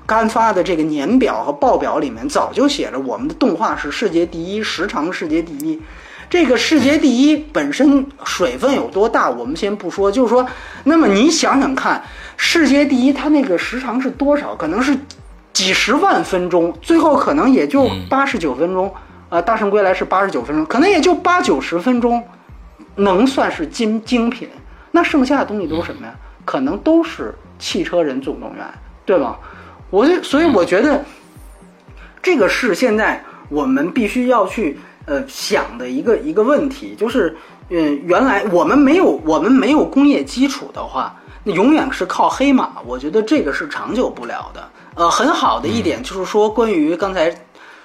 [0.10, 5.80] 刊发的这个年表和报表里面早就写着我们的动画是世界第一，时长世界第一。
[6.32, 10.12] 这个世界第一本身水分有多大，我们先不说。
[10.12, 10.44] 就是说，
[10.86, 12.04] 那么你想想看，
[12.38, 14.56] 世界第一它那个时长是多少？
[14.56, 14.98] 可能是
[15.54, 18.92] 几十万分钟，最后可能也就八十九分钟。
[19.30, 22.24] 啊，大圣归来是八十九分钟，可能也就八九十分钟，
[22.96, 24.50] 能算是精精品。
[24.90, 26.16] 那剩下的东西都是什么呀？
[26.46, 28.66] 可能都是汽车人总动员，
[29.06, 29.38] 对吧？
[29.90, 31.04] 我就所以我觉得，
[32.22, 34.80] 这个是现在我们必须要去。
[35.06, 37.36] 呃，想的一个一个问题就是，
[37.70, 42.74] 嗯，原来我们没有我们没有工业基础的话，那永远是靠黑马。
[42.86, 44.70] 我觉得这个是长久不了的。
[44.94, 47.36] 呃，很好的一点就是说，关于刚才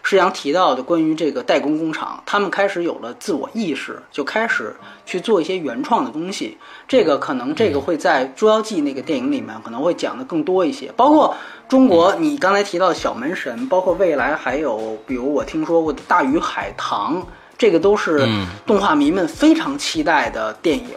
[0.04, 6.56] 施阳提到的关于这个代工工厂，他们开始有了自我意识，就开始去做一些原创的东西。
[6.86, 11.34] 这个可能这个会在《捉妖记》那个电影里面可能会讲的更多一些，包括。
[11.66, 17.26] 中国，你刚才提到的小门神，包括未来还有，比如我听说过的大鱼海棠，
[17.56, 18.28] 这个都是
[18.66, 20.90] 动画迷们非常期待的电影，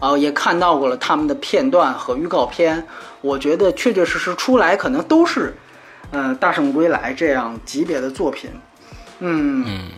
[0.00, 2.84] 啊，也看到过了他们的片段和预告片，
[3.20, 5.54] 我觉得确确实实出来可能都是，
[6.10, 8.50] 呃，大圣归来这样级别的作品，
[9.20, 9.88] 嗯。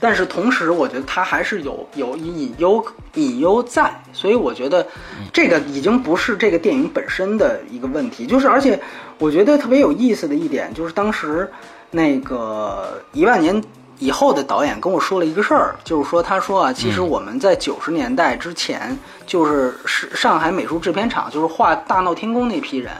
[0.00, 4.86] 但是同时，我觉得它还是有有隐忧隐忧在，所以我觉得
[5.32, 8.24] 这个已经不是这个电影本身的一个问题。
[8.24, 8.80] 就是而且
[9.18, 11.50] 我觉得特别有意思的一点，就是当时
[11.90, 13.60] 那个一万年
[13.98, 22.92] 以后的导演跟我说了一个事儿，就是说他说啊，其实我们在九十年代之前，就是是上海美术制片厂，就是画《大闹天宫》那批人，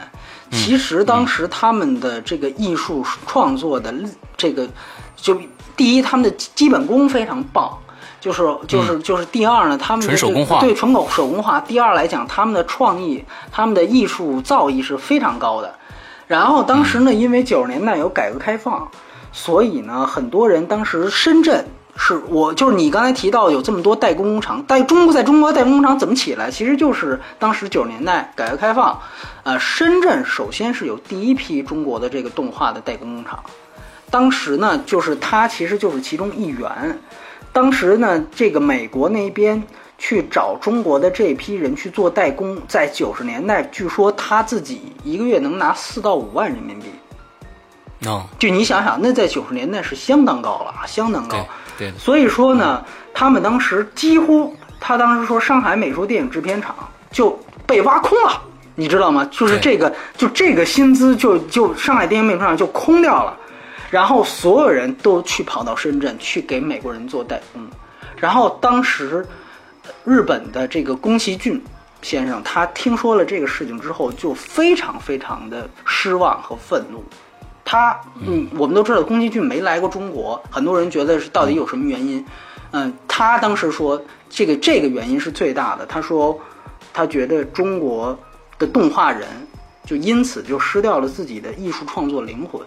[0.51, 3.95] 其实当时他们的这个艺术创作的
[4.37, 4.69] 这个
[5.17, 5.41] 就。
[5.77, 7.73] 第一，他们的基本功非常棒，
[8.21, 9.25] 就是就是就是。
[9.27, 11.61] 第二呢，他们纯手工画，对纯手手工画。
[11.61, 15.73] 第二来讲，他们的创意、他们的艺术造诣是非常高的。
[16.27, 18.89] 然后当时呢，因为九十年代有改革开放，
[19.31, 21.65] 所以呢，很多人当时深圳
[22.01, 26.49] 是我就是你刚才提到有这么多代工工厂，代中国在中国代工工厂怎么起来？
[26.49, 28.99] 其实就是当时九十年代改革开放，
[29.43, 33.43] 呃，深圳首先是有第一批中国的这个动画的代工工厂。
[34.11, 36.99] 当时呢，就是他其实就是其中一员。
[37.53, 39.61] 当时呢，这个美国那边
[39.99, 46.87] 去找中国的这批人去做代工，在九十年代，据说他自己一个月能拿四到五万人民币。
[48.07, 51.45] 哦，就你想想，那在九十年代是相当高了啊，相当高。
[51.77, 51.93] 对。
[51.99, 56.75] 所以说呢，他们当时几乎，他当时说上海美术电影制片厂
[57.11, 58.41] 就被挖空了，
[58.77, 59.29] 你知道吗？
[59.33, 63.37] 就是这个，就这个薪资就就上海电影美术厂就空掉了。
[63.91, 67.67] 然后所有人都去跑到深圳去给美国人做代工，
[68.17, 69.27] 然后当时
[70.05, 71.61] 日本的这个宫崎骏
[72.03, 77.03] 先生，他听说了这个事情之后，就非常非常的失望和愤怒。
[77.71, 82.25] 他，嗯，我们都知道宫崎骏没来过中国，很多人觉得是到底有什么原因？
[82.71, 85.85] 嗯，他当时说这个这个原因是最大的。
[85.85, 86.41] 他说
[86.95, 88.19] 他觉得中国
[88.59, 89.29] 的动画人
[89.85, 92.59] 就因此就失掉了自己的艺术创作灵魂。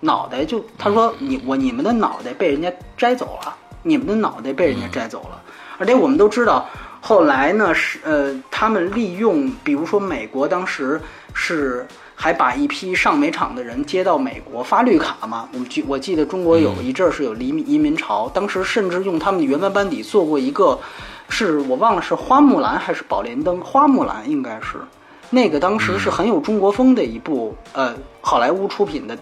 [0.00, 5.40] 脑袋就他说你我你们的脑袋被人家摘走了，你们的脑袋被人家摘走了，
[5.78, 6.68] 而且我们都知道，
[7.00, 11.00] 后来呢是呃他们利用，比如说美国当时
[11.32, 11.86] 是
[12.20, 20.76] 还把一批上美厂的人接到美国发绿卡嘛，我们记我记得中国有一阵儿是有移民移民潮，当时甚至用他们的原班班底做过一个，
[21.28, 24.78] 是我忘了是花木兰还是宝莲灯，花木兰应该是，
[25.30, 29.16] 那个当时是很有中国风的一部呃好莱坞出品的。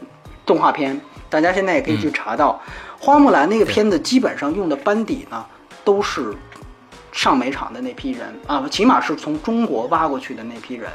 [0.47, 2.63] 动画片，大家现在也可以去查到，
[3.05, 5.45] 《花木兰》那个片子基本上用的班底呢，
[5.83, 6.33] 都是
[7.11, 10.89] 上美厂的那批人啊，起码是从中国挖过去的那批人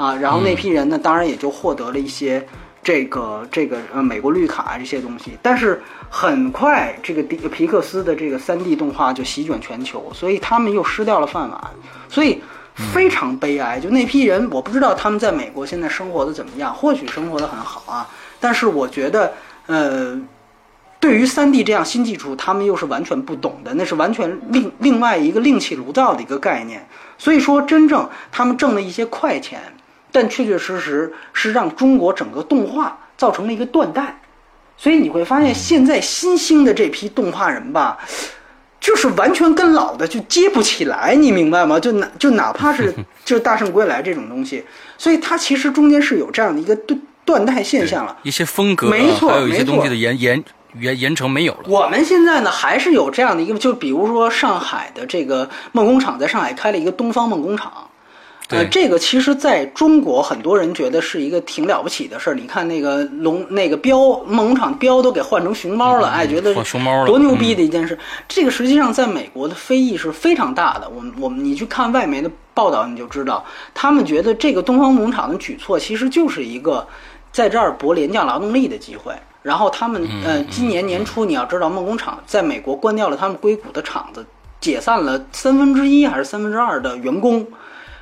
[0.00, 0.14] 啊。
[0.16, 2.46] 然后那批人呢，当然也就获得了一些
[2.82, 5.36] 这个这个呃美国绿卡这些东西。
[5.42, 11.60] 但是很快，这个迪皮克斯的这个三 D 动画就席卷全球，所以他们又失掉了饭碗，
[12.08, 12.42] 所以
[12.74, 13.78] 非常悲哀。
[13.78, 18.08] 就那批人，我不知道他们在美国现在生活的怎么样，或许生活的很好啊。
[18.40, 19.34] 但是我觉得，
[19.66, 20.18] 呃，
[20.98, 26.88] 对于三 D 这样新技术，他们又是完全不懂的，那是完全另另外一个另起炉灶的一个概念。
[27.18, 29.60] 所以说，真正他们挣了一些快钱，
[30.12, 34.20] 但确确实实是让中国整个动画造成了一个断代。
[34.76, 37.98] 所以你会发现，现在新兴的这批动画人吧，
[38.80, 41.78] 就是完全跟老的就接不起来，你明白吗？
[41.78, 42.90] 就哪就哪怕是
[43.22, 44.64] 就是《大圣归来》这种东西，
[44.96, 48.16] 所以它其实中间是有这样的一个断断代现象了。
[48.22, 50.42] 一些风格，没错，还有一些东西的延延
[50.78, 51.64] 延延承没有了。
[51.66, 57.70] 我们现在呢，还是有这样的一个，就比如说上海的这个梦工厂，在上海开了一个东方梦工厂。
[58.50, 62.34] 呃，这个其实在中国很多人觉得是一个挺了不起的事儿。
[62.34, 67.98] 你看那个龙，那个标梦工厂标都给换成熊猫了，哎，觉得熊猫多牛逼的一件事。
[68.28, 70.90] 这个实际上在美国的非议是非常大的。
[70.94, 76.86] 我们我们你去看外媒的报道，你就知道，他们觉得这个东方农场的举措其实就是一个
[77.30, 79.14] 在这儿博廉价劳动力的机会。
[79.42, 84.26] 然后他们呃，今年年初你要知道，梦工厂在美国关掉了他们硅谷的厂子，
[84.60, 87.46] 解散了三分之一还是三分之二的员工。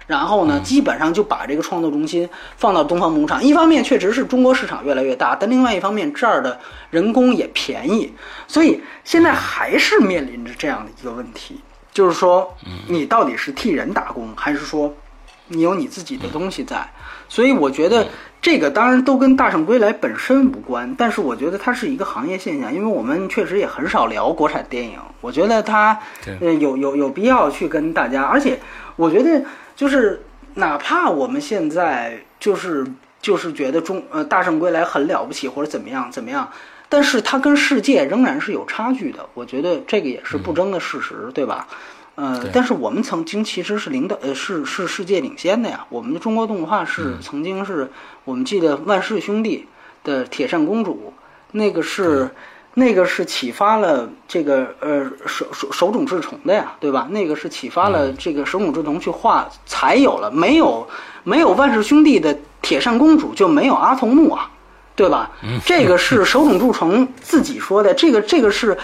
[0.08, 3.44] 然后呢，基本上就把这个创作中心放到东方牧场。
[3.44, 8.10] 一方面确实是中国市场越来越大，但另外一方面这儿的人工也便宜，
[8.46, 11.60] 所以现在还是面临着这样的一个问题，
[11.92, 12.56] 就是说，
[12.88, 14.94] 你到底是替人打工，还是说
[15.48, 16.90] 你有你自己的东西在？
[17.28, 18.06] 所以我觉得
[18.40, 25.98] 这个当然都跟《大圣归来》本身无关，但是我觉得它是一个行业现象，因为我们确实也很少聊国产电影，我觉得它
[26.40, 28.58] 呃有有有必要去跟大家，而且
[28.96, 29.44] 我觉得。
[29.78, 30.20] 就是
[30.54, 32.84] 哪怕我们现在就是
[33.22, 36.50] 就是觉得中呃大圣归来很了不起或者怎么样怎么样，
[36.88, 39.24] 但是它跟世界仍然是有差距的。
[39.34, 41.68] 我觉得这个也是不争的事实，对吧？
[42.16, 45.86] 呃，但是我们曾经其实是领导呃是是世界领先的呀。
[45.90, 47.88] 我们的中国动画是曾经是
[48.24, 49.68] 我们记得万氏兄弟
[50.02, 51.14] 的铁扇公主，
[51.52, 52.28] 那个是。
[52.74, 57.08] 那个是启发了这个呃手手手冢治虫的呀，对吧？
[57.10, 60.86] 那个是启发了这个手冢治虫去画，才有了没有
[61.24, 64.48] 没有万氏兄弟的铁扇公主就没有阿童木啊，
[64.94, 65.30] 对吧？
[65.64, 68.78] 这个是 手冢治虫自己说的，这个这个是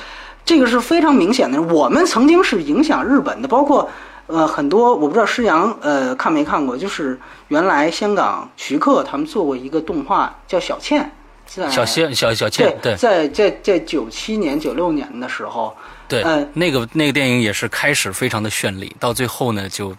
[0.44, 1.62] 这个是非常明显的。
[1.62, 3.88] 我们曾经是影响日本的，包括
[4.26, 7.16] 呃很多我不知道施洋呃看没看过，就是
[7.48, 11.12] 原来香港徐克他们做过一个动画叫小倩。
[11.46, 15.76] 小谢小小倩对，在在在九七年九六年的时候，
[16.08, 19.94] 对，那个那个电影也是开始非常的绚丽，到最后呢就，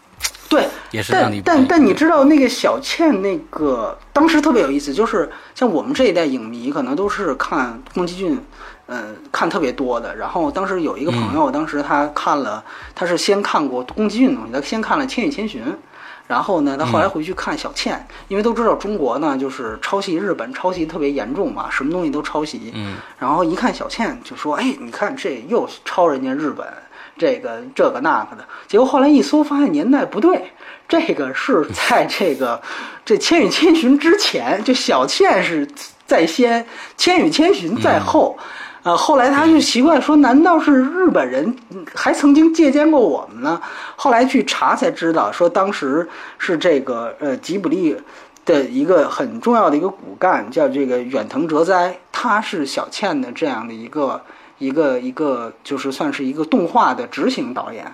[0.49, 8.37] 对， 也是但但但你知道那个小倩那个当时特别有意思，就是像我们这一代影迷可能都是看宫崎骏，
[8.87, 10.15] 呃，看特别多的。
[10.15, 15.63] 然后当时有一个朋友，当时他看了，他是先看过宫崎骏的东西，他先看了《千与千寻》。
[16.27, 22.71] 然后呢，他后来回去看小倩，因为都知道中国呢就是抄袭日本，抄袭特别严重嘛，什么东西都抄袭。
[22.73, 22.97] 嗯。
[23.19, 26.65] 然后一看小倩，就说：“哎，你看这又抄人家日本，
[27.17, 30.51] 这个这个那个的。”结果后来一搜，发现年代不对，
[30.87, 32.59] 这个是在这个
[33.05, 35.67] 这《千与千寻》之前，就小倩是
[36.07, 36.63] 在先，
[36.97, 38.37] 《千与千寻》在后。
[38.85, 41.55] 呃，后来他就奇怪说：“难道是日本人
[41.95, 43.59] 还曾经借鉴过我们呢？”
[43.97, 46.07] 后来去查才知道，说当时
[46.37, 47.97] 是这个呃吉卜力
[48.45, 54.21] 的一个很重要的一个骨干，叫这个远藤哲哉，他是小倩的这样的一个
[54.59, 57.91] 一个一个，就是算是一个动画的执行导演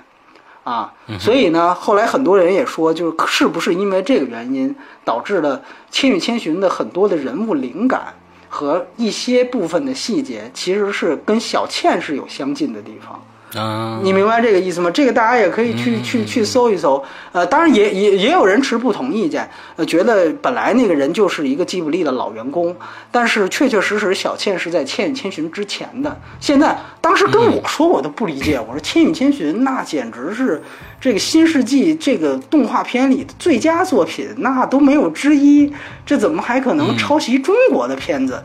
[0.65, 0.91] 啊。
[1.17, 4.75] 所以呢，后来很多人也说，就是是不是因为这个原因
[5.05, 5.57] 导致了
[5.89, 8.13] 《千与千寻》的很多的人物灵感。
[8.54, 13.24] 和一些部分的细节，其实是跟小倩是有相近的地方。
[13.56, 14.89] 啊，你明白这个意思吗？
[14.91, 17.04] 这个大家也可以去去去搜一搜。
[17.34, 22.76] 呃，当然也也也有人持不同意见，呃，觉得本来那个人就是一个吉卜力的老员工，
[23.12, 26.18] 但是确确实实小倩是在《千与千寻》之前的。
[26.39, 28.58] 现在当时跟我说，我都不理解。
[28.66, 30.62] 我说《千与千寻》那简直是
[30.99, 35.72] 这个新世纪这个动画片里的最佳作品，那都没有之一。
[36.06, 38.41] 这怎么还可能抄袭中国的片子？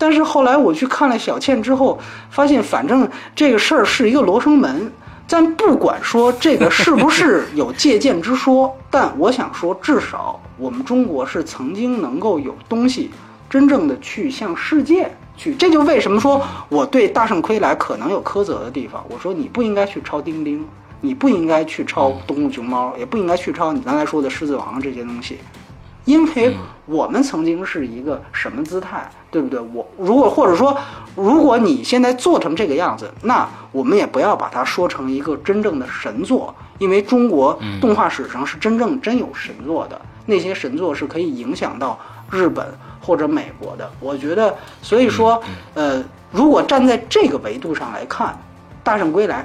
[0.00, 1.98] 但是后来我去看了小倩之后，
[2.30, 4.90] 发现反正这个事儿是一个罗生门。
[5.28, 13.10] 咱不管说这个是不是有借鉴之说，但我想说，至少我们中国是曾经能够有东西
[13.50, 15.54] 真正的去向世界去。
[15.54, 19.04] 这就为什么说我对大圣归来可能有苛责的地方。
[19.10, 20.66] 我说你不应该去抄丁丁，
[21.02, 25.38] 你不应该去抄东宫熊猫，也不应该去抄你刚才说的狮子王这些东西。
[26.10, 26.56] 因为
[26.86, 29.60] 我们曾经是一个什么姿态，对不对？
[29.72, 30.76] 我如果或者说，
[31.14, 41.96] 如果你现在做成这个样子，那我们也不要把它说成一个真正的神作，因为中国动画史上是真正真有神作的，那些神作是可以影响到
[42.28, 42.66] 日本
[43.00, 43.88] 或者美国的。
[44.00, 45.40] 我觉得，所以说，
[45.74, 48.28] 呃，如果站在这个维度上来看，
[48.82, 49.42] 《大圣归来》。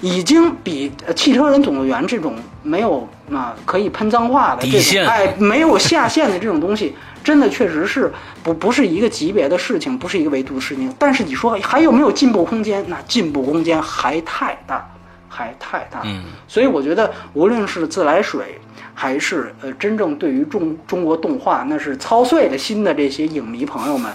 [0.00, 6.94] 已经比《汽车人总动员》这种没有啊可以喷脏话的这种哎没有下限的这种东西，
[7.24, 8.12] 真的确实是
[8.42, 10.94] 不不是一个级别的事情，不是一个维度的事情。
[10.98, 12.84] 但是你说还有没有进步空间？
[12.88, 14.88] 那进步空间还太大，
[15.28, 16.02] 还太大。
[16.04, 18.60] 嗯，所以我觉得无论是自来水，
[18.94, 24.12] 还是呃真正对于中中国动画那是操碎了心的这些影迷朋友们，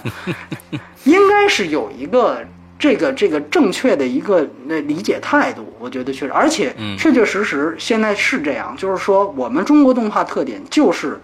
[1.04, 2.42] 应该是有一个。
[2.84, 11.12] 这个这个正确的一个那理解态度，我觉得确实，而且确确实实现在是这样，就是说我们中国动画特点就是《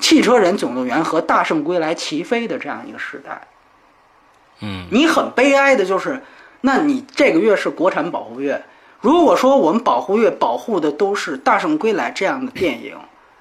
[0.00, 3.46] 汽车人总动员》和《大圣归来》齐飞的这样一个时代。
[4.58, 6.20] 嗯，你很悲哀的就是，
[6.62, 8.64] 那你这个月是国产保护月，
[9.00, 12.96] 如果说我们保护月保护的都是《大圣归来》这样的电影，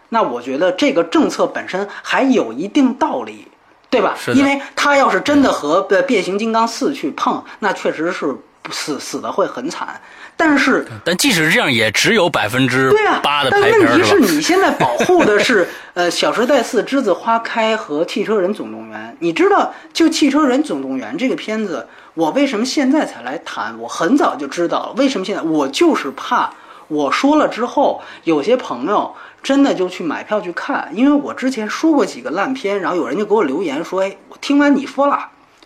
[0.10, 3.48] 那我觉得这个政策本身还有一定道理。
[3.94, 4.16] 对吧？
[4.34, 8.36] 因为他要是真的和呃变形金刚四去碰，那确实是
[8.72, 10.02] 死死的会很惨。
[10.36, 12.92] 但是，但即使这样，也只有百分之
[13.22, 19.12] 八的排片但问题是你现在保护的是 呃《小时代四》《栀子花开》和《汽车人总动员》。
[19.20, 23.78] 你知道，就《汽车人总动员》这个片子，我为什么现在才来谈？
[23.80, 24.94] 我很早就知道了。
[24.98, 25.42] 为什么现在？
[25.44, 26.52] 我就是怕
[26.88, 29.14] 我说了之后，有些朋友。
[29.44, 35.20] 真的就去买票去看，因为我之前说过几个烂片，然后有人就给我留言说：“哎，我听完你说了，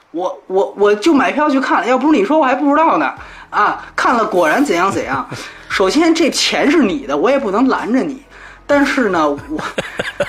[0.10, 1.88] 我我我就买票去看了。
[1.88, 3.14] 要不是你说，我还不知道呢。
[3.52, 5.30] 啊，看了果然怎样怎样。
[5.70, 8.24] 首先这钱是你的，我也不能拦着你。
[8.66, 9.62] 但是呢，我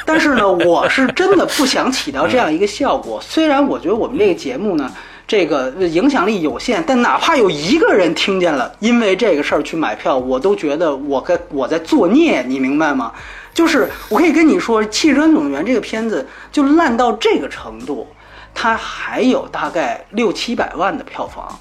[0.04, 3.18] 但是呢，我是真的不想起到这样一个效果。
[3.20, 4.88] 虽然我觉得我们这个节目呢。”
[5.28, 13.12] 这个影响力有限，但哪怕有一个人听见了，因为这个事儿去买票，我都觉得我该我在作孽，你明白吗？
[13.52, 18.06] 就是我可以跟你说，《汽车总动员》这个片子就烂到这个程度，
[18.54, 21.58] 它还有大概六七百万的票房。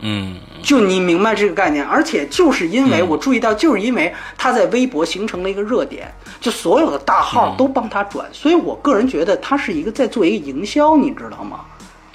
[0.00, 11.60] 嗯，就你明白这个概念，而且就是因为我注意到，就是因为他在微博形成了一个热点，就所有的大号都帮他转，所以我个人觉得他是一个在做一个营销，你知道吗？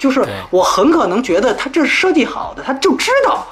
[0.02, 3.46] 就是我很可能觉得他这是设计好的，他就知道，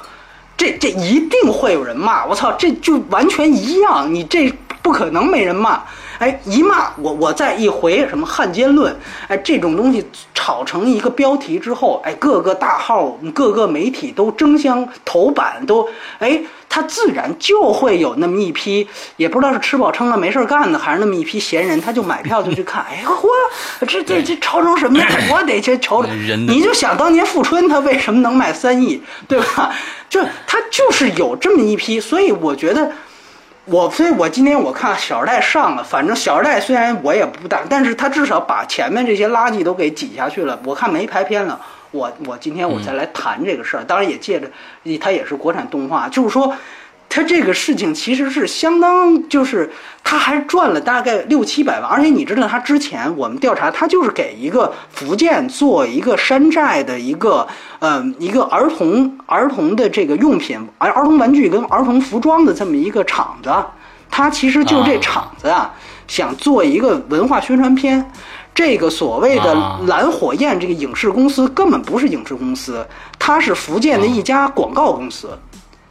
[0.56, 2.27] 这这一定会有人骂。
[2.27, 4.52] 我操，这就完全一样，你这
[4.82, 5.81] 不可能没人骂。
[6.21, 8.95] 哎，一骂我，我再一回什么汉奸论，
[9.27, 15.89] 哎，这种东西炒成一个标题之后，哎，各个大号、各个媒体都争相头版，都
[16.19, 16.39] 哎，
[16.69, 18.87] 他自然就会有那么一批，
[19.17, 22.85] 也不知道是吃饱撑了没事干的，还是那么一批闲人，他就买票就去看。
[22.93, 25.09] 哎嚯，这这这炒成什么样？
[25.33, 26.11] 我得去瞅瞅。
[26.47, 29.73] 你就想当年富春，他为什么能卖三亿，对吧？
[30.11, 32.93] 就他就是有这么一批，所以我觉得。
[33.71, 40.59] 我所以，我今天我看《小时代》上了，反正《小时代》虽然我也不大，但是他至少把前面这些垃圾都给挤下去了。
[40.65, 41.61] 我看没排片了，
[41.93, 44.51] 我我今天我再来谈这个事儿，当然也借着，
[44.99, 46.53] 它也是国产动画，就是说。
[47.12, 49.69] 他这个事情其实是相当，就是
[50.05, 57.45] 他还赚了大概六七百万，而且你知道他之前我们调查，他就是给一个福建做一个山寨的一个，
[57.81, 63.53] 嗯，一个儿童儿童的这个用品，儿儿童玩具跟儿童服装的这么一个厂子，
[64.09, 65.69] 他其实就这厂子啊，
[66.07, 68.09] 想做一个文化宣传片，
[68.55, 69.53] 这个所谓的
[69.89, 72.87] 蓝火焰这个影视公司根本不是影视公司，
[73.19, 75.28] 它是福建的一家广告公司。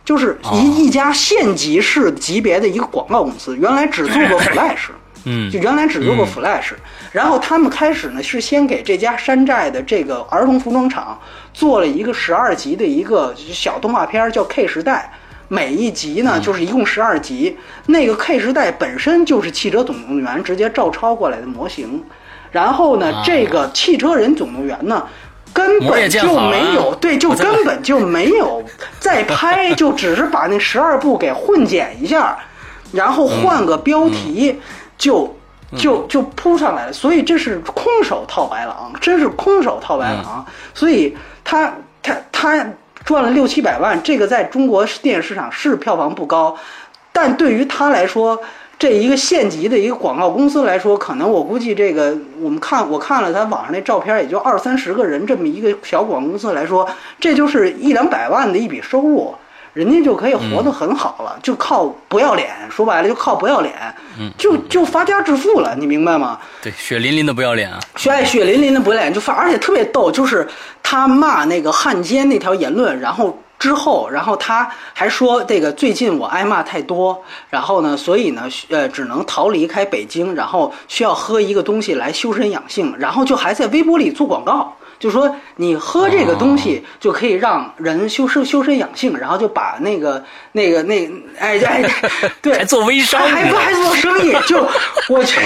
[0.10, 4.88] 就是一一家县级市级别的一个广告公司，原来只做过 Flash，
[5.26, 6.72] 嗯，就原来只做过 Flash，
[7.12, 11.20] 然后他们开始呢是先给这家山寨的这个儿童服装厂
[11.54, 15.14] 做了一个十二集的一个小动画片，叫 K 时代，
[15.48, 17.56] 每一集呢就是一共十二集，
[17.86, 22.04] 那个 K 时代本身就是汽车总动员直接照抄过来的模型，
[22.50, 25.06] 然后呢这个汽车人总动员呢。
[25.54, 28.64] 根本就没有对，就根本就没有
[29.00, 32.38] 再拍，就只是把那十二部给混剪一下，
[32.92, 34.60] 然后换个标题，
[34.98, 35.36] 就
[35.76, 36.94] 就就扑上来了。
[36.94, 40.46] 所以这是空手套白狼，真是空手套白狼。
[40.74, 42.66] 所以他他他
[43.04, 46.58] 赚了六七百万，这个在中国电影市场是票房不高，
[47.12, 48.42] 但对于他来说。
[48.80, 56.90] 这一个县级的一个广告公司来说，可能我估计这个我们看我看了他网上那照片，也就二三十个人这么一个小广告公司来说，
[57.20, 59.36] 这就是一两百万的一笔收入，
[59.74, 63.74] 人家就可以活得很好了，就靠不要脸，说白了就靠不要脸，
[64.38, 66.40] 就就发家致富了，你明白吗？
[66.62, 67.78] 对，血淋淋的不要脸啊！
[67.98, 70.48] 血血淋淋的不要脸就发，而且特别逗，就是
[70.82, 73.38] 他骂那个汉奸那条言论，然后。
[73.60, 90.24] 之后，然后他还说这个最近我挨骂太多，然后呢，所以呢，呃，只能逃离开北京，然后需要喝一个东西来修身养性，然后就还在微博里做广告，就说你喝这个东西就可以让人修身修身养性，然后就把那个
[90.54, 91.06] 那个那
[91.38, 91.84] 哎哎，
[92.42, 94.66] 对，还做微商，还 还做生意，就
[95.10, 95.40] 我去。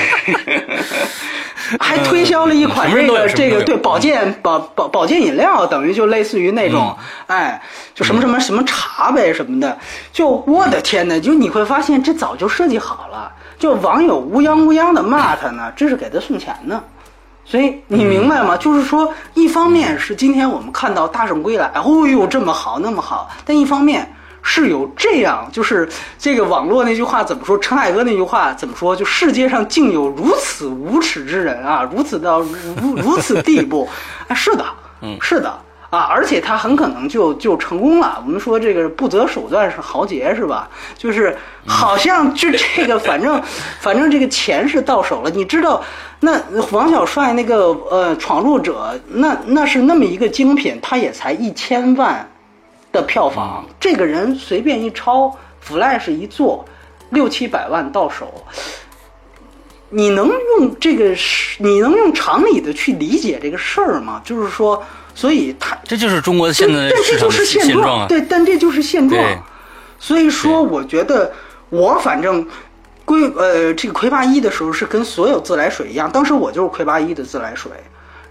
[1.80, 6.96] 还推销了一款这个这个对保健保保保健饮料，等于就类似于那种，
[7.28, 7.62] 哎，
[7.94, 9.78] 就什么什么什么茶呗什么的。
[10.12, 13.32] 就我的天呐，就你会发现这早就设计好了。
[13.58, 16.84] 就网友乌泱乌泱的骂他呢，这是给他送钱呢。
[17.46, 18.58] 所以你明白吗？
[18.58, 24.14] 就是说，一方面是今天我们看到大圣归来，哦呦这么好那么好，但一方面。
[24.44, 25.88] 是有这样，就是
[26.20, 27.58] 这个网络那句话怎么说？
[27.58, 28.94] 陈海歌那句话怎么说？
[28.96, 31.88] 就世界上竟有如此无耻之人啊！
[31.92, 33.90] 如此到如如此地步，
[34.28, 34.66] 啊， 是的，
[35.02, 35.50] 嗯，是的
[35.90, 38.22] 啊，而且他很可能就就成功了。
[38.26, 40.70] 我们说这个不择手段是豪杰，是吧？
[40.98, 43.42] 就是好像就这个，反正
[43.80, 45.30] 反正这个钱是到手了。
[45.30, 45.82] 你知道，
[46.20, 46.38] 那
[46.72, 52.28] 王小帅那个呃闯入者，那那是那么一个精品，他也才一千万。
[52.94, 55.36] 的票房，这个人随便一抄
[55.68, 56.64] ，flash 一做，
[57.10, 58.32] 六七百万到手，
[59.90, 61.16] 你能用这个
[61.58, 64.22] 你能用常理的去理解这个事儿吗？
[64.24, 64.82] 就是说，
[65.16, 69.20] 所以他这就是中国现在但这就是现状，对，但这就是现状。
[69.98, 71.34] 所以说，我觉得
[71.70, 72.48] 我反正
[73.06, 77.72] 归呃这个魁拔一的时候是跟所有自来水一样，当时我就是魁拔一的自来水，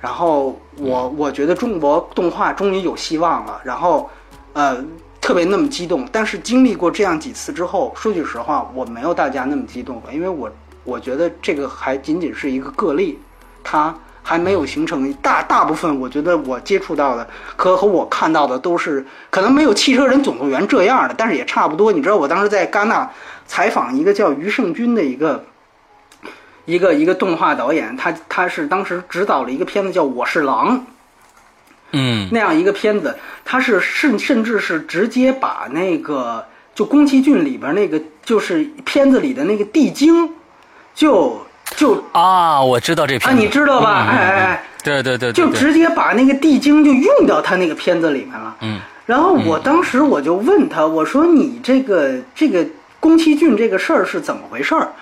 [0.00, 4.08] 然后我我觉得中国动画终于有希望了，然后。
[4.54, 4.84] 呃，
[5.20, 10.50] 特别那么激动，但是经历过这样几次之后，说句实话，我没有大家那么激动了，因为我
[10.84, 13.18] 我觉得这个还仅仅是一个个例，
[13.64, 15.98] 它还没有形成大大部分。
[15.98, 17.26] 我觉得我接触到的
[17.56, 21.90] 和和我看到的都是可能没有《汽车人总动员》这样的，但是也差不多。
[21.92, 23.10] 你知道，我当时在戛纳
[23.46, 25.44] 采访一个叫余胜军的一个
[26.66, 30.78] 一个一个动画导演，他他是当时指导了一个片子叫《我是狼》。
[31.92, 36.44] 嗯，那样一个片子，他是甚甚至是直接把那个
[36.74, 40.30] 就宫崎骏里边那个就是片子里的那个地精，
[40.94, 41.46] 就
[41.76, 44.06] 就啊，我知道这片啊，你知道吧？
[44.10, 48.56] 哎哎哎，对对对，就直接把那个地精就用到他那个片子里面了。
[48.60, 52.66] 嗯，然后我当时我就问他，我说你这个这个
[53.00, 54.92] 宫崎骏这个事儿是怎么回事儿？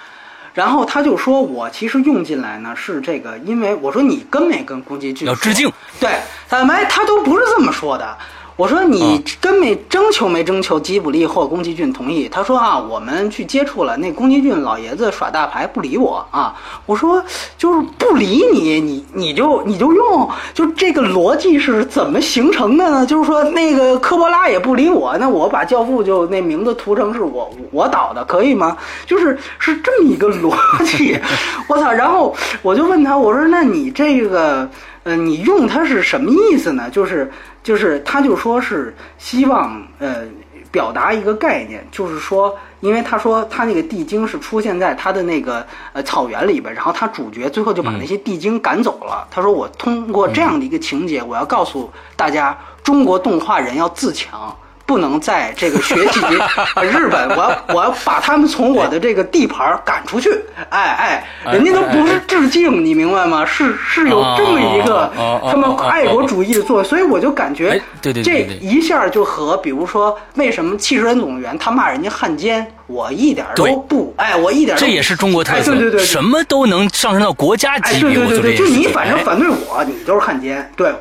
[0.53, 5.71] 然后他就说：“我其实用进来呢，是这个，因为我说你跟没跟宫崎骏要致敬，
[6.01, 6.11] 对，
[6.49, 8.17] 坦白，他都不是这么说的。”
[8.61, 12.29] 我说你跟没征求没征求吉卜力或宫崎骏同意？
[12.29, 16.55] 他说啊，我们去接触了，那宫崎骏老爷子耍大牌不理我啊。
[16.85, 17.25] 我说
[17.57, 23.07] 就是不理你，你你就你就用，就这个逻辑是怎么形成的呢？
[23.07, 28.77] 就是说那个科波拉也不理我，那我把教父就那名字涂成是我我导的，可以吗？
[29.07, 30.55] 就是是这么一个逻
[30.85, 31.19] 辑。
[31.67, 31.91] 我操！
[31.91, 34.69] 然后我就问他，我说那你这个。
[35.03, 36.91] 呃，你用它是什么意思呢？
[36.91, 37.31] 就是
[37.63, 40.25] 就是，他就说是希望呃
[40.71, 49.27] 表达一个概念，就是说，因为他说他那个地精是出现在他的那个呃草原里边，然后他主角最后就把那些地精赶走了。
[49.31, 54.55] 他说我通过这样的一个情节，我要告诉大家，中国动画人要自强。
[54.91, 56.19] 不能在这个学习
[56.83, 60.29] 日本，我要我要把他们从我的这个地盘赶出去。
[60.69, 63.47] 哎哎，人家都不是致敬，你明白吗？
[63.47, 65.09] 是是有这么一个
[65.49, 78.17] 他们爱国主义的做，所以我就感觉，对对这一下就和比如说为什么《汽车人总动员》他骂人家汉奸，我一点都不哎，我一点这也是中国特色，对对对，什么都能上升到国家级别。
[78.17, 80.69] 对对对，就你反正反对我，你就是汉奸。
[80.77, 80.93] 对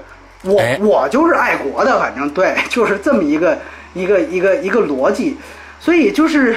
[0.44, 3.58] 我我就是爱国的，反正对，就是这么一个。
[4.00, 5.38] 一个一个一个逻辑，
[5.80, 6.56] 所以就是，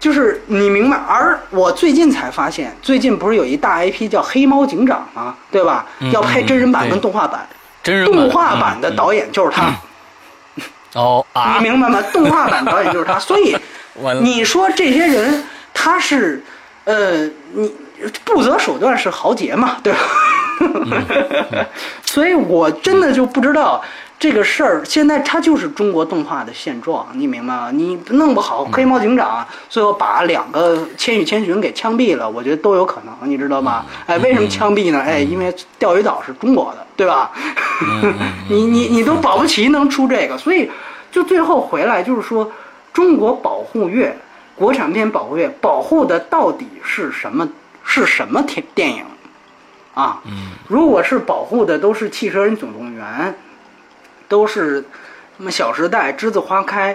[0.00, 0.96] 就是你明白。
[0.96, 5.36] 而我最近才发现，最近不是有一大 IP 叫《黑猫警长》吗？
[5.50, 5.86] 对吧？
[6.12, 7.46] 要拍真人版跟动画版，
[7.82, 9.72] 真人动画版的导演就是他。
[10.94, 11.56] 哦啊！
[11.58, 12.02] 你明白吗？
[12.12, 13.18] 动画版导演就是他。
[13.20, 13.56] 所以
[14.20, 15.44] 你说这些人
[15.74, 16.42] 他是
[16.84, 17.70] 呃，你
[18.24, 19.76] 不择手段是豪杰嘛？
[19.82, 19.98] 对吧？
[22.02, 23.82] 所以我真的就不知道。
[24.18, 27.70] 这个事儿现在它就是中国动画的现状，你明白吗？
[27.70, 33.84] 你弄不好黑猫警长最后把两个千与千寻给枪毙了，我觉得都有可能，你知道吗？
[34.06, 35.00] 哎，为什么枪毙呢？
[35.00, 37.30] 哎，因为钓鱼岛是中国的，对吧？
[38.48, 40.70] 你你你都保不齐能出这个，所以
[41.12, 42.50] 就最后回来就是说，
[42.94, 44.16] 中国保护月，
[44.54, 47.46] 国产片保护月保护的到底是什么？
[47.84, 49.04] 是什么电电影？
[49.92, 50.22] 啊，
[50.66, 53.34] 如果是保护的都是汽车人总动员。
[54.28, 54.84] 都是
[55.36, 56.94] 什么《小时代》《栀子花开》，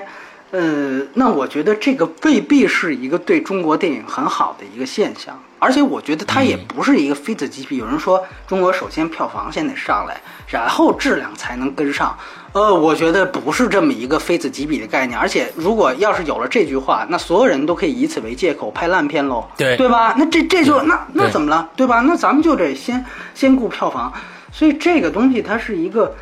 [0.52, 7.78] 呃，那我觉得这个未必是一个对中国电影很好的一个现象，而且我觉得它也不是一个非此即彼。
[7.78, 12.18] 有人说中国首先票房先得上来，然后质量才能跟上。
[12.54, 15.18] 呃，我觉得不是这么一个非此即彼的概念。
[15.18, 20.14] 而且如果要是有了这句话，那所有人都可以以此为借口拍烂片喽，对对吧？
[20.18, 22.02] 那这这就那那怎么了，对吧？
[22.02, 24.12] 那咱们就得先先顾票房。
[24.52, 26.14] 所以这个东西它是一个，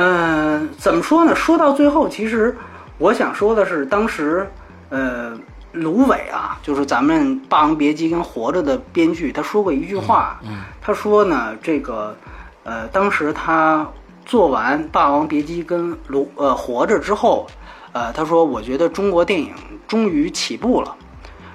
[0.00, 1.34] 嗯，怎么说呢？
[1.34, 2.56] 说到最后，其实。
[2.98, 4.44] 我想说的是，当时，
[4.88, 5.32] 呃，
[5.70, 10.40] 芦苇啊，就是咱们《霸王别姬》跟《活着》的编剧，他说过一句话，
[10.80, 12.16] 他说呢，这个，
[12.64, 13.86] 呃，当时他
[14.24, 17.46] 做完《霸王别姬》跟《芦呃活着》之后，
[17.92, 19.54] 呃，他说，我觉得中国电影
[19.86, 20.96] 终于起步了，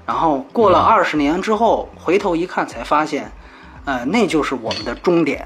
[0.06, 3.30] 然后过了二十年之后，回头一看，才发现，
[3.84, 5.46] 呃，那就是我们的终点，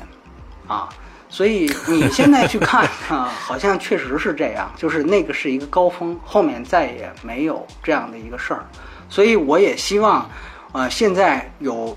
[0.67, 0.87] 啊。
[1.29, 8.65] 所以你现在去看 啊，好像确实是这样，就是那个是一个高峰，后面再也没有这样的一个事儿。
[9.09, 10.29] 所以我也希望，
[10.71, 11.95] 呃，现在有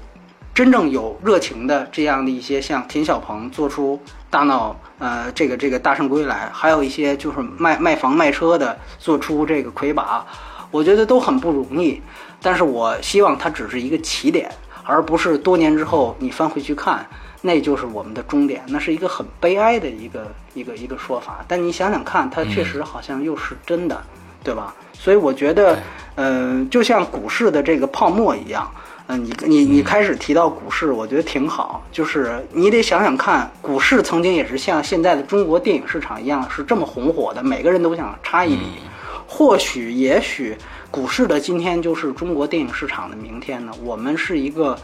[0.53, 10.27] 真正有热情的这样的一些像田小鹏做出大闹，呃，这个这个大圣归来，还有一些就是卖卖房卖车的做出这个魁拔，
[10.71, 12.03] 我觉得都很不容易。
[12.43, 14.51] 但是我希望它只是一个起点，
[14.85, 17.07] 而不是多年之后你翻回去看。
[17.43, 21.45] 那就是我们的终点，那是一个很悲哀的一个一个一个说法。
[21.49, 24.03] 但你想想看，它确实好像又是真的，
[24.45, 24.75] 对吧？
[24.93, 25.79] 所以我觉得，
[26.17, 28.71] 呃，就像股市的这个泡沫一样，
[29.07, 31.83] 嗯，你你你开始提到股市，我觉得挺好。
[31.91, 38.65] 就是你得想想看，股市曾经也是像现在的中国电影市场一样，是这么红火的，每个人都想插一笔。
[39.27, 40.55] 或许，也许，
[40.91, 43.73] 股市的今天就是中国电影市场的明天呢？
[43.83, 44.77] 我们是一个。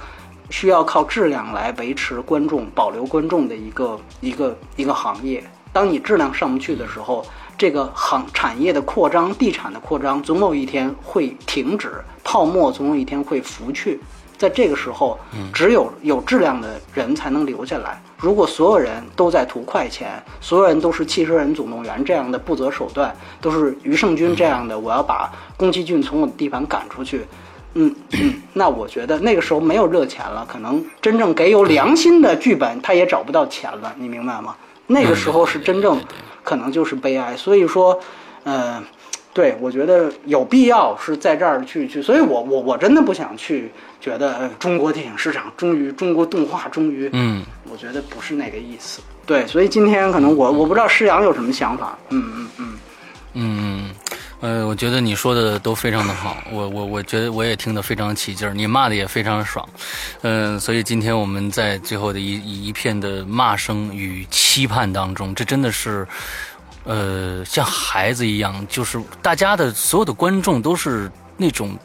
[0.51, 5.43] 需要靠质量来维持观众、保留观众的一个一个一个行业。
[5.73, 7.25] 当你质量上不去的时候，
[7.59, 14.01] 这个行产业的扩张、地产的扩张，总有一天会停止，泡沫总有一天会浮去。
[14.39, 15.19] 在这个时候，
[15.53, 18.03] 只有有质量的人才能留下来。
[18.19, 27.27] 如果所有人都在图快钱，所有人都是《汽车人总动员》这样的不择手段，都是余胜军这样的，我要把宫崎骏从我的地盘赶出去。
[27.79, 27.95] 嗯，
[28.55, 34.57] 那我觉得那个时候没有热钱了，可能真正给有良心的剧本，他也找不到钱了，你明白吗？
[34.87, 36.01] 那个时候是真正，
[36.43, 37.37] 可能就是悲哀。
[37.37, 38.01] 所以说，
[38.45, 38.83] 呃，
[39.35, 43.71] 对我觉得有必要是在这儿去去，所以我我我真的不想去
[44.01, 49.03] 觉得中国电影市场终于中国动画终于，嗯，我觉得不是那个意思。
[49.27, 51.99] 对，所以今天可能我我不知道施阳有什么想法。
[52.11, 52.79] 嗯嗯嗯
[53.35, 53.91] 嗯嗯。
[54.41, 59.67] 呃，我觉得你说的都非常的好，我我我觉得我也听得非常起劲儿，你骂的也非常爽，
[60.23, 66.07] 嗯，所以今天我们在最后的一一片的骂声与期盼当中，这真的是，
[66.85, 71.77] 呃，像孩子一样，就是大家的所有的观众都是那种。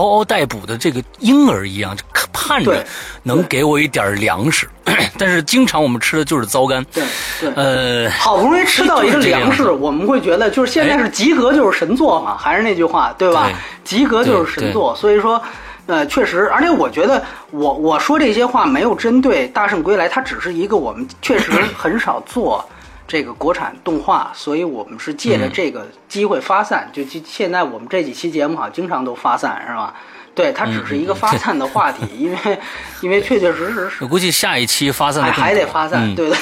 [0.00, 1.96] 嗷嗷待哺的这个婴儿一样，
[2.32, 2.84] 盼着
[3.22, 4.68] 能给我一点粮食，
[5.18, 6.84] 但是经常我们吃的就是糟干。
[6.92, 7.04] 对
[7.40, 13.50] 对，呃，好不容易吃到一个粮食，我们会觉得就是现在是及格就是神作嘛，还是那句话，对吧？
[13.84, 14.94] 及格就是神作。
[14.96, 15.40] 所以说，
[15.86, 22.64] 呃，确实，而且我觉得我我说这些话没有针对《大圣归来》，它只是一个我们确实很少做。
[23.06, 26.88] 这个国产动画，所以我们是借着这个机会发散。
[26.92, 29.94] 就就现在我们这几期节目哈，经常都发散，是吧？
[30.34, 32.58] 对，它只是一个发散的话题，因为
[33.00, 34.04] 因为确确实实是。
[34.04, 36.36] 我估计下一期发散的还得发散，对的。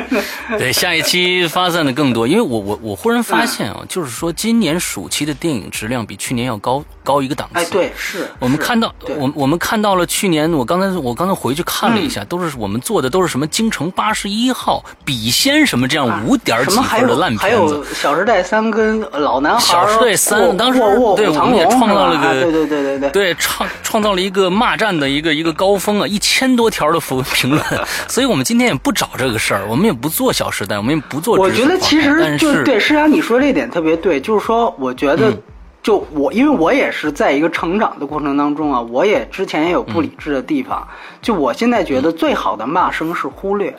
[0.56, 7.60] 对，下一期发散的更多，因为我我我忽然发现啊，就是说今年暑期的电影质量比去年要高高一个档次。
[7.60, 17.44] 哎，对，是我们看到我我们看到了去年，我刚才我刚才回去看了一下，都是我们做的都是什么京城八十一号、笔仙什么这样五点几分的烂片子。
[17.44, 19.60] 还有《小时代三》跟《老男孩》。
[19.64, 20.80] 小时代三当时
[21.14, 23.34] 对我们也创造了个对对对对对对。
[23.34, 27.62] 创创造了一个骂战的一个一个高峰啊，一千多条的评评论，
[28.08, 31.36] 所以我们今天也不找这个事儿，我们也不做《小时代》，我们也不做。
[31.36, 35.36] 我觉得其实就是对，实际上你说这点特别对，就是说，我觉得
[35.84, 40.88] 就我，因为我也是在一个成长的过程当中啊，我也之前也有不理智的地方，
[41.20, 43.72] 就我现在觉得最好的骂声是忽略。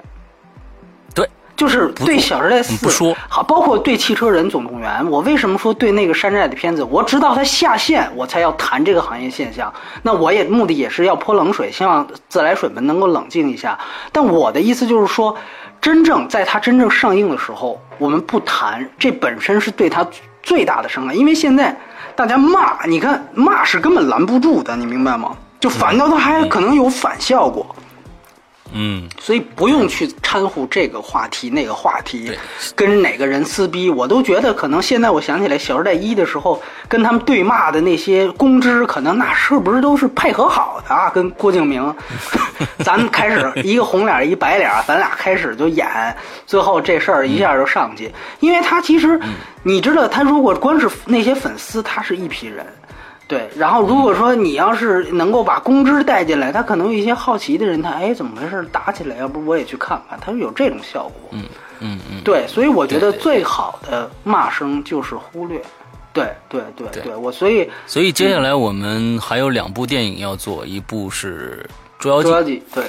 [1.16, 2.88] 对就是对《小时代四》
[3.28, 6.84] 好，包括对《汽车人总动员》，我为什么说对那个山寨的片子？
[6.84, 9.74] 我知道它下线，我才要谈这个行业现象。
[10.04, 13.80] 那我也目的也是要泼冷水，希望自来水们能够冷静一下。
[14.12, 15.36] 但我的意思就是说，
[15.82, 20.06] 真正在它真正上映的时候，我们不谈，这本身是对它
[20.44, 21.16] 最大的伤害。
[21.16, 21.76] 因为现在
[22.16, 25.32] 大家骂，你看骂是根本拦不住的，你明白吗？
[25.60, 27.66] 就反倒他还可能有反效果。
[27.78, 27.85] 嗯，
[29.20, 32.32] 所以不用去掺和这个话题那个话题，
[32.76, 41.10] 跟哪个人撕逼，我都觉得可能现在我想起来《小时代一》的时候，跟他们对骂的那些公知，可能那是不是都是配合好的啊？
[41.16, 41.96] 跟郭敬明，
[42.80, 45.88] 咱们开始一个红脸一白脸，咱俩开始就演，
[46.46, 49.20] 最后这事儿一下就上去，因为他其实
[49.64, 52.66] 你知道，他如果光是那些粉丝，他是一批人。
[53.28, 61.30] 对，然后如果说你要是能够把公知带进来，他可能有一些好奇的人，他哎怎么回事打起来，要不我也去看看，他是有这种效果。
[61.32, 61.44] 嗯
[61.80, 65.62] 嗯嗯，对，所以我觉得最好的骂声就是忽略。
[66.14, 71.68] 对对对对，我所以所以接下来我们还有两部电影要做，一部是
[72.00, 72.84] 《捉妖记捉妖记》，对。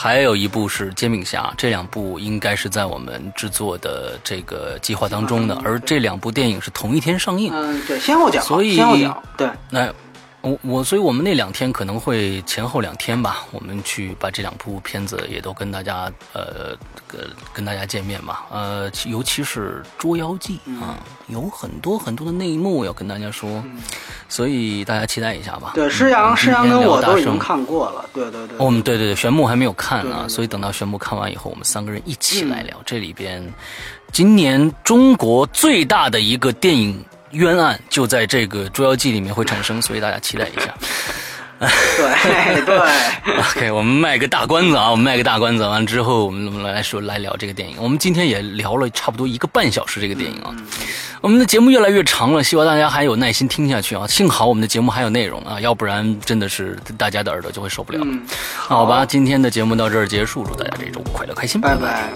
[0.00, 9.92] 还有一部是《煎饼侠》，这两部应该是在我们制作的这个计划当中的，而这两部电影是同一天上映，嗯，对，先后讲，所以先后讲，对，那。
[10.40, 16.76] 我我，所以我们那两天可能会前后两天吧，我们去把这两部片子也都跟大家呃
[17.08, 17.20] 跟
[17.52, 20.96] 跟大家见面嘛，呃，尤其是《捉妖记》啊，
[21.26, 23.62] 有很多很多的内幕要跟大家说，
[24.28, 25.72] 所以大家期待一下吧。
[25.74, 28.56] 对，施阳施阳跟我都已经看过了，对对对。
[28.58, 33.44] 我们对对对，玄牧还没有看呢，所以等到玄牧看完以后，我们三个人一起来聊这里边
[34.12, 37.04] 今年中国最大的一个电影。
[37.32, 40.74] 冤案就在这个《捉妖记》里面会产生，所以大家期待一下。
[41.60, 41.66] 对
[42.64, 42.78] 对
[43.36, 47.74] ，OK，我们卖个大关子啊，我们卖个大关子，完了之后我们来说来聊这个电影。
[47.80, 50.54] 我们今天也聊了差不多一个半小时这个电影啊，
[51.20, 54.06] 我们的节目越来越长了，希望大家还有耐心听下去啊。
[54.06, 58.06] 幸好我们的节目还有内容啊，要不然真的是大家的耳朵就会受不了。
[58.56, 62.08] 好吧，今天的节目到这儿结束，祝大家这周快乐开心，拜拜。